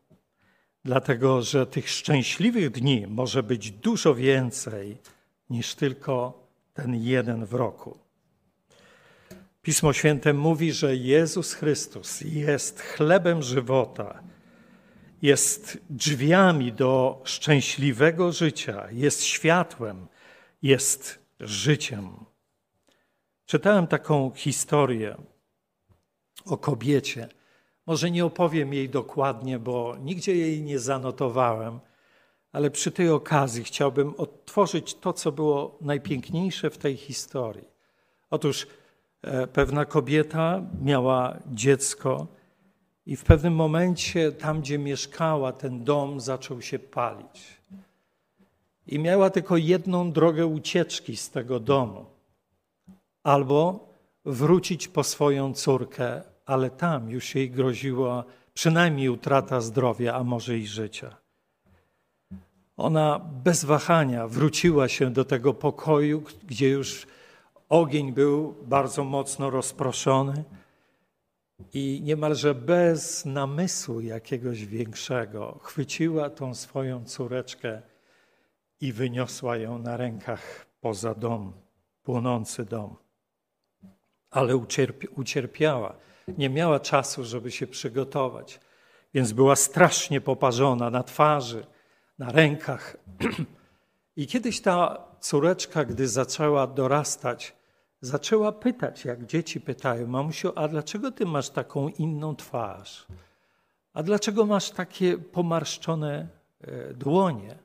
dlatego 0.85 1.43
że 1.43 1.67
tych 1.67 1.91
szczęśliwych 1.91 2.71
dni 2.71 3.07
może 3.07 3.43
być 3.43 3.71
dużo 3.71 4.15
więcej 4.15 4.97
niż 5.51 5.75
tylko 5.75 6.47
ten 6.75 6.95
jeden 6.95 7.47
w 7.47 7.55
roku. 7.55 7.99
Pismo 9.63 9.93
Święte 9.93 10.33
mówi, 10.33 10.73
że 10.73 10.97
Jezus 10.97 11.53
Chrystus 11.53 12.21
jest 12.21 12.81
chlebem 12.81 13.43
żywota, 13.43 14.23
jest 15.23 15.79
drzwiami 15.91 16.73
do 16.73 17.23
szczęśliwego 17.25 18.33
życia, 18.33 18.87
jest 18.91 19.23
światłem, 19.25 20.07
jest 20.63 21.24
życiem. 21.41 22.25
Czytałem 23.47 23.87
taką 23.87 24.31
historię 24.31 25.17
o 26.47 26.57
kobiecie. 26.57 27.29
Może 27.87 28.11
nie 28.11 28.25
opowiem 28.25 28.75
jej 28.75 28.89
dokładnie, 28.89 29.59
bo 29.59 29.97
nigdzie 30.01 30.37
jej 30.37 30.63
nie 30.63 30.79
zanotowałem, 30.79 31.81
ale 32.53 32.71
przy 32.71 32.93
tej 32.93 33.09
okazji 33.09 33.65
chciałbym 33.65 34.15
odtworzyć 34.17 34.95
to, 34.95 35.13
co 35.13 35.33
było 35.33 35.79
najpiękniejsze 35.81 36.71
w 36.71 36.79
tej 36.79 36.97
historii. 36.97 37.69
Otóż 38.31 38.67
e, 39.23 39.47
pewna 39.47 39.85
kobieta 39.85 40.63
miała 40.83 41.39
dziecko 41.47 42.27
I 43.07 43.17
w 43.17 43.25
pewnym 43.25 43.55
momencie, 43.55 44.33
tam 44.33 44.61
gdzie 44.61 44.79
mieszkała, 44.79 45.53
ten 45.53 45.85
dom 45.85 46.21
zaczął 46.21 46.63
się 46.63 46.79
palić. 46.79 47.61
I 48.87 48.99
miała 48.99 49.31
tylko 49.31 49.57
jedną 49.57 50.13
drogę 50.13 50.47
ucieczki 50.47 51.17
z 51.17 51.31
tego 51.31 51.61
domu. 51.61 52.07
Albo 53.23 53.89
wrócić 54.25 54.89
po 54.89 55.05
swoją 55.05 55.55
córkę, 55.55 56.23
ale 56.47 56.71
tam 56.71 57.11
już 57.11 57.35
jej 57.35 57.51
groziła 57.51 58.25
przynajmniej 58.55 59.09
utrata 59.09 59.61
zdrowia, 59.61 60.15
a 60.15 60.25
może 60.25 60.59
i 60.59 60.67
życia. 60.67 61.17
Ona 62.77 63.19
bez 63.45 63.65
wahania 63.65 64.29
wróciła 64.29 64.89
się 64.89 65.11
do 65.11 65.25
tego 65.25 65.55
pokoju, 65.55 66.23
gdzie 66.47 66.69
już 66.69 67.07
ogień 67.69 68.13
był 68.13 68.55
bardzo 68.63 69.05
mocno 69.05 69.51
rozproszony 69.51 70.45
i 71.75 72.01
niemalże 72.05 72.55
bez 72.55 73.25
namysłu 73.25 74.01
jakiegoś 74.01 74.67
większego 74.67 75.59
chwyciła 75.63 76.31
tą 76.31 76.55
swoją 76.55 77.05
córeczkę 77.05 77.83
i 78.81 78.93
wyniosła 78.93 79.57
ją 79.57 79.79
na 79.79 79.97
rękach 79.97 80.67
poza 80.81 81.15
dom, 81.15 81.53
płonący 82.03 82.65
dom. 82.65 82.97
Ale 84.31 84.57
ucierpi, 84.57 85.09
ucierpiała, 85.09 85.97
nie 86.29 86.51
miała 86.51 86.81
czasu, 86.81 87.25
żeby 87.25 87.51
się 87.51 87.67
przygotować, 87.67 88.61
więc 89.15 89.33
była 89.33 89.57
strasznie 89.57 90.21
poparzona 90.21 90.91
na 90.91 91.03
twarzy, 91.03 91.67
na 92.19 92.33
rękach. 92.33 92.97
I 94.17 94.27
kiedyś 94.27 94.61
ta 94.61 95.05
córeczka, 95.21 95.85
gdy 95.85 96.09
zaczęła 96.09 96.67
dorastać, 96.67 97.57
zaczęła 98.01 98.53
pytać, 98.53 99.05
jak 99.05 99.27
dzieci 99.27 99.61
pytają, 99.61 100.07
mamusiu, 100.07 100.53
a 100.57 100.69
dlaczego 100.69 101.11
ty 101.11 101.27
masz 101.27 101.51
taką 101.51 101.89
inną 101.89 102.37
twarz? 102.37 103.07
A 103.93 104.03
dlaczego 104.03 104.47
masz 104.47 104.71
takie 104.71 105.19
pomarszczone 105.19 106.29
e, 106.61 106.95
dłonie? 106.95 107.64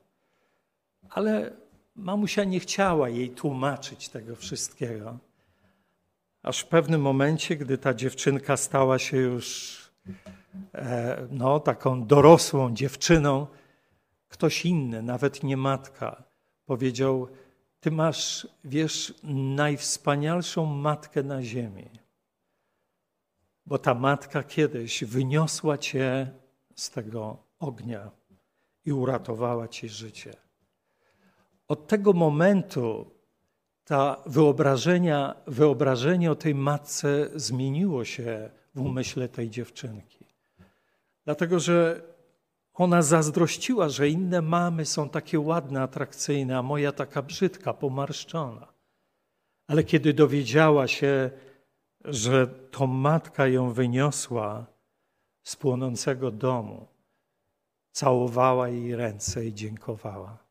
Ale 1.09 1.51
mamusia 1.95 2.43
nie 2.43 2.59
chciała 2.59 3.09
jej 3.09 3.29
tłumaczyć 3.29 4.09
tego 4.09 4.35
wszystkiego. 4.35 5.17
Aż 6.43 6.59
w 6.59 6.67
pewnym 6.67 7.01
momencie, 7.01 7.55
gdy 7.55 7.77
ta 7.77 7.93
dziewczynka 7.93 8.57
stała 8.57 8.99
się 8.99 9.17
już 9.17 9.77
e, 10.73 11.27
no, 11.31 11.59
taką 11.59 12.05
dorosłą 12.05 12.73
dziewczyną, 12.73 13.47
ktoś 14.27 14.65
inny, 14.65 15.03
nawet 15.03 15.43
nie 15.43 15.57
matka, 15.57 16.23
powiedział: 16.65 17.27
Ty 17.79 17.91
masz, 17.91 18.47
wiesz, 18.63 19.13
najwspanialszą 19.55 20.65
matkę 20.65 21.23
na 21.23 21.43
ziemi. 21.43 21.89
Bo 23.65 23.77
ta 23.77 23.93
matka 23.93 24.43
kiedyś 24.43 25.03
wyniosła 25.03 25.77
cię 25.77 26.31
z 26.75 26.89
tego 26.89 27.37
ognia 27.59 28.11
i 28.85 28.91
uratowała 28.91 29.67
ci 29.67 29.89
życie. 29.89 30.48
Od 31.69 31.87
tego 31.87 32.13
momentu 32.13 33.11
ta 33.83 34.23
wyobrażenia, 34.25 35.35
wyobrażenie 35.47 36.31
o 36.31 36.35
tej 36.35 36.55
matce 36.55 37.29
zmieniło 37.35 38.05
się 38.05 38.49
w 38.75 38.81
umyśle 38.81 39.29
tej 39.29 39.49
dziewczynki. 39.49 40.25
Dlatego, 41.25 41.59
że 41.59 42.01
ona 42.73 43.01
zazdrościła, 43.01 43.89
że 43.89 44.09
inne 44.09 44.41
mamy 44.41 44.85
są 44.85 45.09
takie 45.09 45.39
ładne, 45.39 45.81
atrakcyjne, 45.81 46.57
a 46.57 46.61
moja 46.61 46.91
taka 46.91 47.21
brzydka, 47.21 47.73
pomarszczona. 47.73 48.67
Ale 49.67 49.83
kiedy 49.83 50.13
dowiedziała 50.13 50.87
się, 50.87 51.29
że 52.05 52.47
to 52.47 52.87
matka 52.87 53.47
ją 53.47 53.73
wyniosła 53.73 54.65
z 55.43 55.55
płonącego 55.55 56.31
domu, 56.31 56.87
całowała 57.91 58.69
jej 58.69 58.95
ręce 58.95 59.45
i 59.45 59.53
dziękowała. 59.53 60.48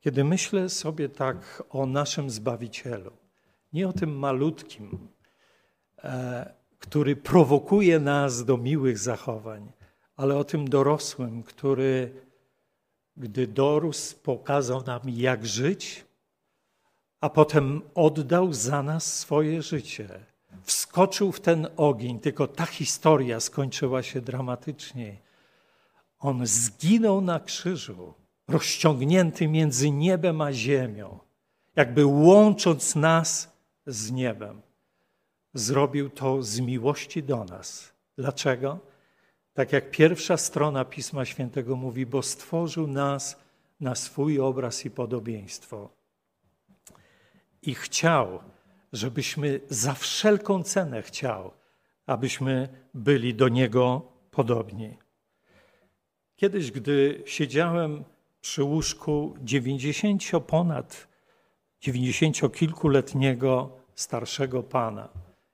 Kiedy 0.00 0.24
myślę 0.24 0.68
sobie 0.68 1.08
tak 1.08 1.62
o 1.70 1.86
naszym 1.86 2.30
Zbawicielu, 2.30 3.12
nie 3.72 3.88
o 3.88 3.92
tym 3.92 4.18
malutkim, 4.18 5.08
e, 5.98 6.54
który 6.78 7.16
prowokuje 7.16 7.98
nas 7.98 8.44
do 8.44 8.56
miłych 8.56 8.98
zachowań, 8.98 9.72
ale 10.16 10.36
o 10.36 10.44
tym 10.44 10.68
dorosłym, 10.68 11.42
który, 11.42 12.12
gdy 13.16 13.46
dorósł, 13.46 14.16
pokazał 14.16 14.82
nam, 14.82 15.00
jak 15.06 15.46
żyć, 15.46 16.04
a 17.20 17.30
potem 17.30 17.82
oddał 17.94 18.52
za 18.52 18.82
nas 18.82 19.18
swoje 19.18 19.62
życie. 19.62 20.26
Wskoczył 20.62 21.32
w 21.32 21.40
ten 21.40 21.68
ogień, 21.76 22.20
tylko 22.20 22.46
ta 22.46 22.66
historia 22.66 23.40
skończyła 23.40 24.02
się 24.02 24.20
dramatycznie. 24.20 25.16
On 26.18 26.46
zginął 26.46 27.20
na 27.20 27.40
krzyżu, 27.40 28.14
rozciągnięty 28.50 29.48
między 29.48 29.90
niebem 29.90 30.40
a 30.40 30.52
ziemią, 30.52 31.18
jakby 31.76 32.06
łącząc 32.06 32.96
nas 32.96 33.52
z 33.86 34.10
niebem. 34.10 34.62
Zrobił 35.54 36.10
to 36.10 36.42
z 36.42 36.60
miłości 36.60 37.22
do 37.22 37.44
nas. 37.44 37.92
Dlaczego? 38.18 38.78
Tak 39.54 39.72
jak 39.72 39.90
pierwsza 39.90 40.36
strona 40.36 40.84
Pisma 40.84 41.24
Świętego 41.24 41.76
mówi, 41.76 42.06
bo 42.06 42.22
stworzył 42.22 42.86
nas 42.86 43.36
na 43.80 43.94
swój 43.94 44.40
obraz 44.40 44.84
i 44.84 44.90
podobieństwo. 44.90 45.90
I 47.62 47.74
chciał, 47.74 48.40
żebyśmy 48.92 49.60
za 49.68 49.94
wszelką 49.94 50.62
cenę 50.62 51.02
chciał, 51.02 51.52
abyśmy 52.06 52.68
byli 52.94 53.34
do 53.34 53.48
Niego 53.48 54.02
podobni. 54.30 54.96
Kiedyś, 56.36 56.70
gdy 56.70 57.22
siedziałem 57.26 58.04
przy 58.40 58.64
łóżku 58.64 59.34
90 59.40 60.22
ponad 60.46 61.08
90-kilkuletniego 61.82 63.68
starszego 63.94 64.62
pana, 64.62 65.08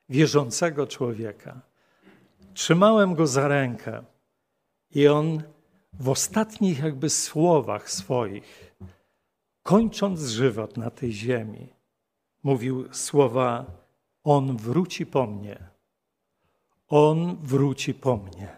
wierzącego 0.08 0.86
człowieka, 0.86 1.60
Trzymałem 2.56 3.14
go 3.14 3.26
za 3.26 3.48
rękę 3.48 4.04
i 4.90 5.08
on 5.08 5.42
w 5.92 6.08
ostatnich 6.08 6.78
jakby 6.78 7.10
słowach 7.10 7.90
swoich, 7.90 8.76
kończąc 9.62 10.20
żywot 10.20 10.76
na 10.76 10.90
tej 10.90 11.12
ziemi, 11.12 11.68
mówił 12.42 12.94
słowa: 12.94 13.66
On 14.24 14.56
wróci 14.56 15.06
po 15.06 15.26
mnie. 15.26 15.58
On 16.88 17.36
wróci 17.42 17.94
po 17.94 18.16
mnie. 18.16 18.56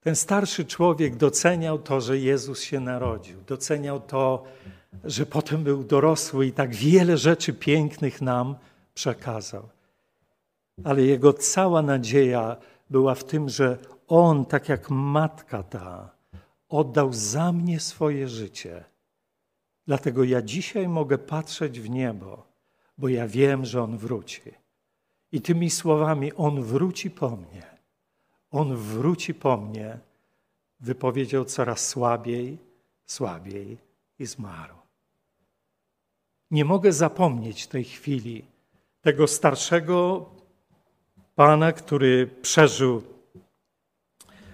Ten 0.00 0.16
starszy 0.16 0.64
człowiek 0.64 1.16
doceniał 1.16 1.78
to, 1.78 2.00
że 2.00 2.18
Jezus 2.18 2.62
się 2.62 2.80
narodził, 2.80 3.38
doceniał 3.46 4.00
to, 4.00 4.44
że 5.04 5.26
potem 5.26 5.64
był 5.64 5.84
dorosły 5.84 6.46
i 6.46 6.52
tak 6.52 6.74
wiele 6.74 7.16
rzeczy 7.16 7.52
pięknych 7.52 8.22
nam 8.22 8.54
przekazał 8.94 9.68
ale 10.84 11.02
jego 11.02 11.32
cała 11.32 11.82
nadzieja 11.82 12.56
była 12.90 13.14
w 13.14 13.24
tym, 13.24 13.48
że 13.48 13.78
on, 14.08 14.44
tak 14.44 14.68
jak 14.68 14.90
matka 14.90 15.62
ta, 15.62 16.10
oddał 16.68 17.12
za 17.12 17.52
mnie 17.52 17.80
swoje 17.80 18.28
życie. 18.28 18.84
Dlatego 19.86 20.24
ja 20.24 20.42
dzisiaj 20.42 20.88
mogę 20.88 21.18
patrzeć 21.18 21.80
w 21.80 21.90
niebo, 21.90 22.46
bo 22.98 23.08
ja 23.08 23.28
wiem, 23.28 23.64
że 23.64 23.82
on 23.82 23.98
wróci. 23.98 24.42
I 25.32 25.40
tymi 25.40 25.70
słowami 25.70 26.32
on 26.32 26.62
wróci 26.62 27.10
po 27.10 27.30
mnie. 27.30 27.77
On 28.50 28.76
wróci 28.76 29.34
po 29.34 29.56
mnie, 29.56 29.98
wypowiedział 30.80 31.44
coraz 31.44 31.88
słabiej, 31.88 32.58
słabiej 33.06 33.78
i 34.18 34.26
zmarł. 34.26 34.74
Nie 36.50 36.64
mogę 36.64 36.92
zapomnieć 36.92 37.66
tej 37.66 37.84
chwili, 37.84 38.44
tego 39.00 39.26
starszego 39.26 40.26
Pana, 41.34 41.72
który 41.72 42.26
przeżył 42.42 43.02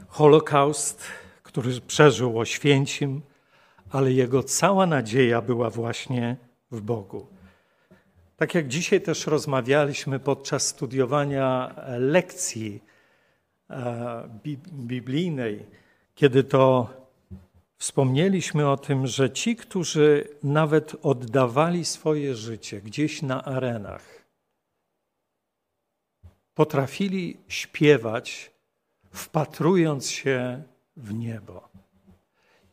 Holokaust, 0.08 1.04
który 1.42 1.80
przeżył 1.80 2.38
Oświęcim, 2.38 3.22
ale 3.90 4.12
jego 4.12 4.42
cała 4.42 4.86
nadzieja 4.86 5.42
była 5.42 5.70
właśnie 5.70 6.36
w 6.70 6.80
Bogu. 6.80 7.26
Tak 8.36 8.54
jak 8.54 8.68
dzisiaj 8.68 9.00
też 9.00 9.26
rozmawialiśmy 9.26 10.20
podczas 10.20 10.66
studiowania 10.66 11.74
lekcji 11.98 12.82
biblijnej, 14.70 15.66
kiedy 16.14 16.44
to 16.44 16.90
wspomnieliśmy 17.76 18.70
o 18.70 18.76
tym, 18.76 19.06
że 19.06 19.30
ci, 19.30 19.56
którzy 19.56 20.28
nawet 20.42 20.96
oddawali 21.02 21.84
swoje 21.84 22.34
życie 22.34 22.80
gdzieś 22.80 23.22
na 23.22 23.44
arenach, 23.44 24.24
potrafili 26.54 27.36
śpiewać, 27.48 28.50
wpatrując 29.12 30.10
się 30.10 30.62
w 30.96 31.14
niebo. 31.14 31.68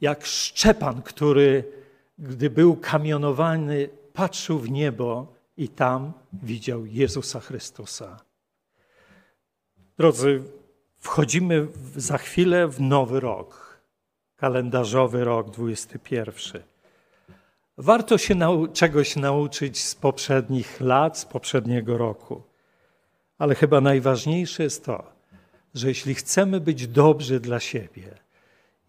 Jak 0.02 0.26
Szczepan, 0.26 1.02
który, 1.02 1.64
gdy 2.20 2.50
był 2.50 2.76
kamionowany, 2.76 3.90
patrzył 4.14 4.60
w 4.60 4.70
niebo 4.70 5.34
i 5.58 5.70
tam 5.70 6.14
widział 6.34 6.86
Jezusa 6.86 7.40
Chrystusa. 7.40 8.20
Drodzy, 9.98 10.44
wchodzimy 11.02 11.68
za 11.96 12.18
chwilę 12.18 12.68
w 12.68 12.82
nowy 12.82 13.20
rok, 13.20 13.82
kalendarzowy 14.36 15.24
rok 15.24 15.50
21. 15.50 16.62
Warto 17.78 18.18
się 18.18 18.36
nau 18.36 18.68
czegoś 18.68 19.16
nauczyć 19.16 19.84
z 19.84 19.96
poprzednich 19.96 20.82
lat, 20.82 21.18
z 21.18 21.26
poprzedniego 21.26 21.98
roku. 21.98 22.42
Ale 23.38 23.56
chyba 23.56 23.82
najważniejsze 23.82 24.64
jest 24.64 24.86
to, 24.86 25.04
że 25.74 25.88
jeśli 25.88 26.16
chcemy 26.16 26.60
być 26.60 26.88
dobrzy 26.88 27.40
dla 27.40 27.60
siebie, 27.60 28.18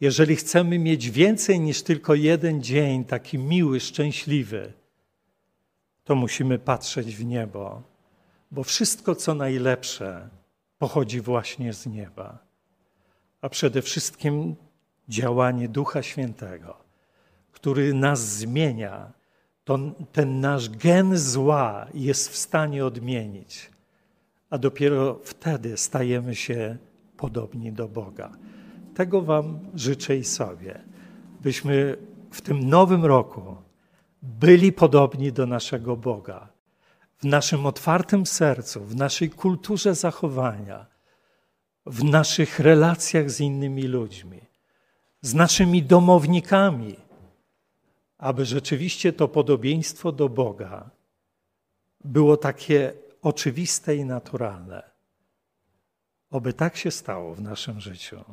jeżeli 0.00 0.36
chcemy 0.36 0.78
mieć 0.78 1.10
więcej 1.10 1.60
niż 1.60 1.82
tylko 1.82 2.14
jeden 2.14 2.62
dzień, 2.62 3.04
taki 3.04 3.38
miły, 3.38 3.80
szczęśliwy, 3.80 4.72
to 6.04 6.14
musimy 6.14 6.58
patrzeć 6.58 7.16
w 7.16 7.24
niebo, 7.24 7.82
bo 8.50 8.64
wszystko, 8.64 9.14
co 9.14 9.34
najlepsze, 9.34 10.28
pochodzi 10.82 11.20
właśnie 11.20 11.72
z 11.72 11.86
nieba. 11.86 12.38
A 13.40 13.48
przede 13.48 13.82
wszystkim 13.82 14.56
działanie 15.08 15.68
Ducha 15.68 16.02
Świętego, 16.02 16.76
który 17.52 17.94
nas 17.94 18.20
zmienia, 18.20 19.12
to 19.64 19.78
ten 20.12 20.40
nasz 20.40 20.68
gen 20.68 21.18
zła 21.18 21.86
jest 21.94 22.28
w 22.28 22.36
stanie 22.36 22.86
odmienić, 22.86 23.70
a 24.50 24.58
dopiero 24.58 25.20
wtedy 25.24 25.76
stajemy 25.76 26.34
się 26.34 26.76
podobni 27.16 27.72
do 27.72 27.88
Boga. 27.88 28.30
Tego 28.94 29.22
Wam 29.22 29.58
życzę 29.74 30.16
i 30.16 30.24
sobie, 30.24 30.80
byśmy 31.40 31.96
w 32.30 32.40
tym 32.40 32.68
nowym 32.68 33.04
roku 33.04 33.56
byli 34.22 34.72
podobni 34.72 35.32
do 35.32 35.46
naszego 35.46 35.96
Boga. 35.96 36.51
W 37.22 37.24
naszym 37.24 37.66
otwartym 37.66 38.26
sercu, 38.26 38.84
w 38.84 38.96
naszej 38.96 39.30
kulturze 39.30 39.94
zachowania, 39.94 40.86
w 41.86 42.04
naszych 42.04 42.58
relacjach 42.58 43.30
z 43.30 43.40
innymi 43.40 43.82
ludźmi, 43.82 44.40
z 45.20 45.34
naszymi 45.34 45.82
domownikami, 45.82 46.96
aby 48.18 48.44
rzeczywiście 48.44 49.12
to 49.12 49.28
podobieństwo 49.28 50.12
do 50.12 50.28
Boga 50.28 50.90
było 52.04 52.36
takie 52.36 52.92
oczywiste 53.22 53.96
i 53.96 54.04
naturalne. 54.04 54.90
Oby 56.30 56.52
tak 56.52 56.76
się 56.76 56.90
stało 56.90 57.34
w 57.34 57.40
naszym 57.40 57.80
życiu. 57.80 58.24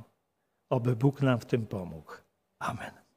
Oby 0.70 0.96
Bóg 0.96 1.22
nam 1.22 1.40
w 1.40 1.46
tym 1.46 1.66
pomógł. 1.66 2.12
Amen. 2.60 3.09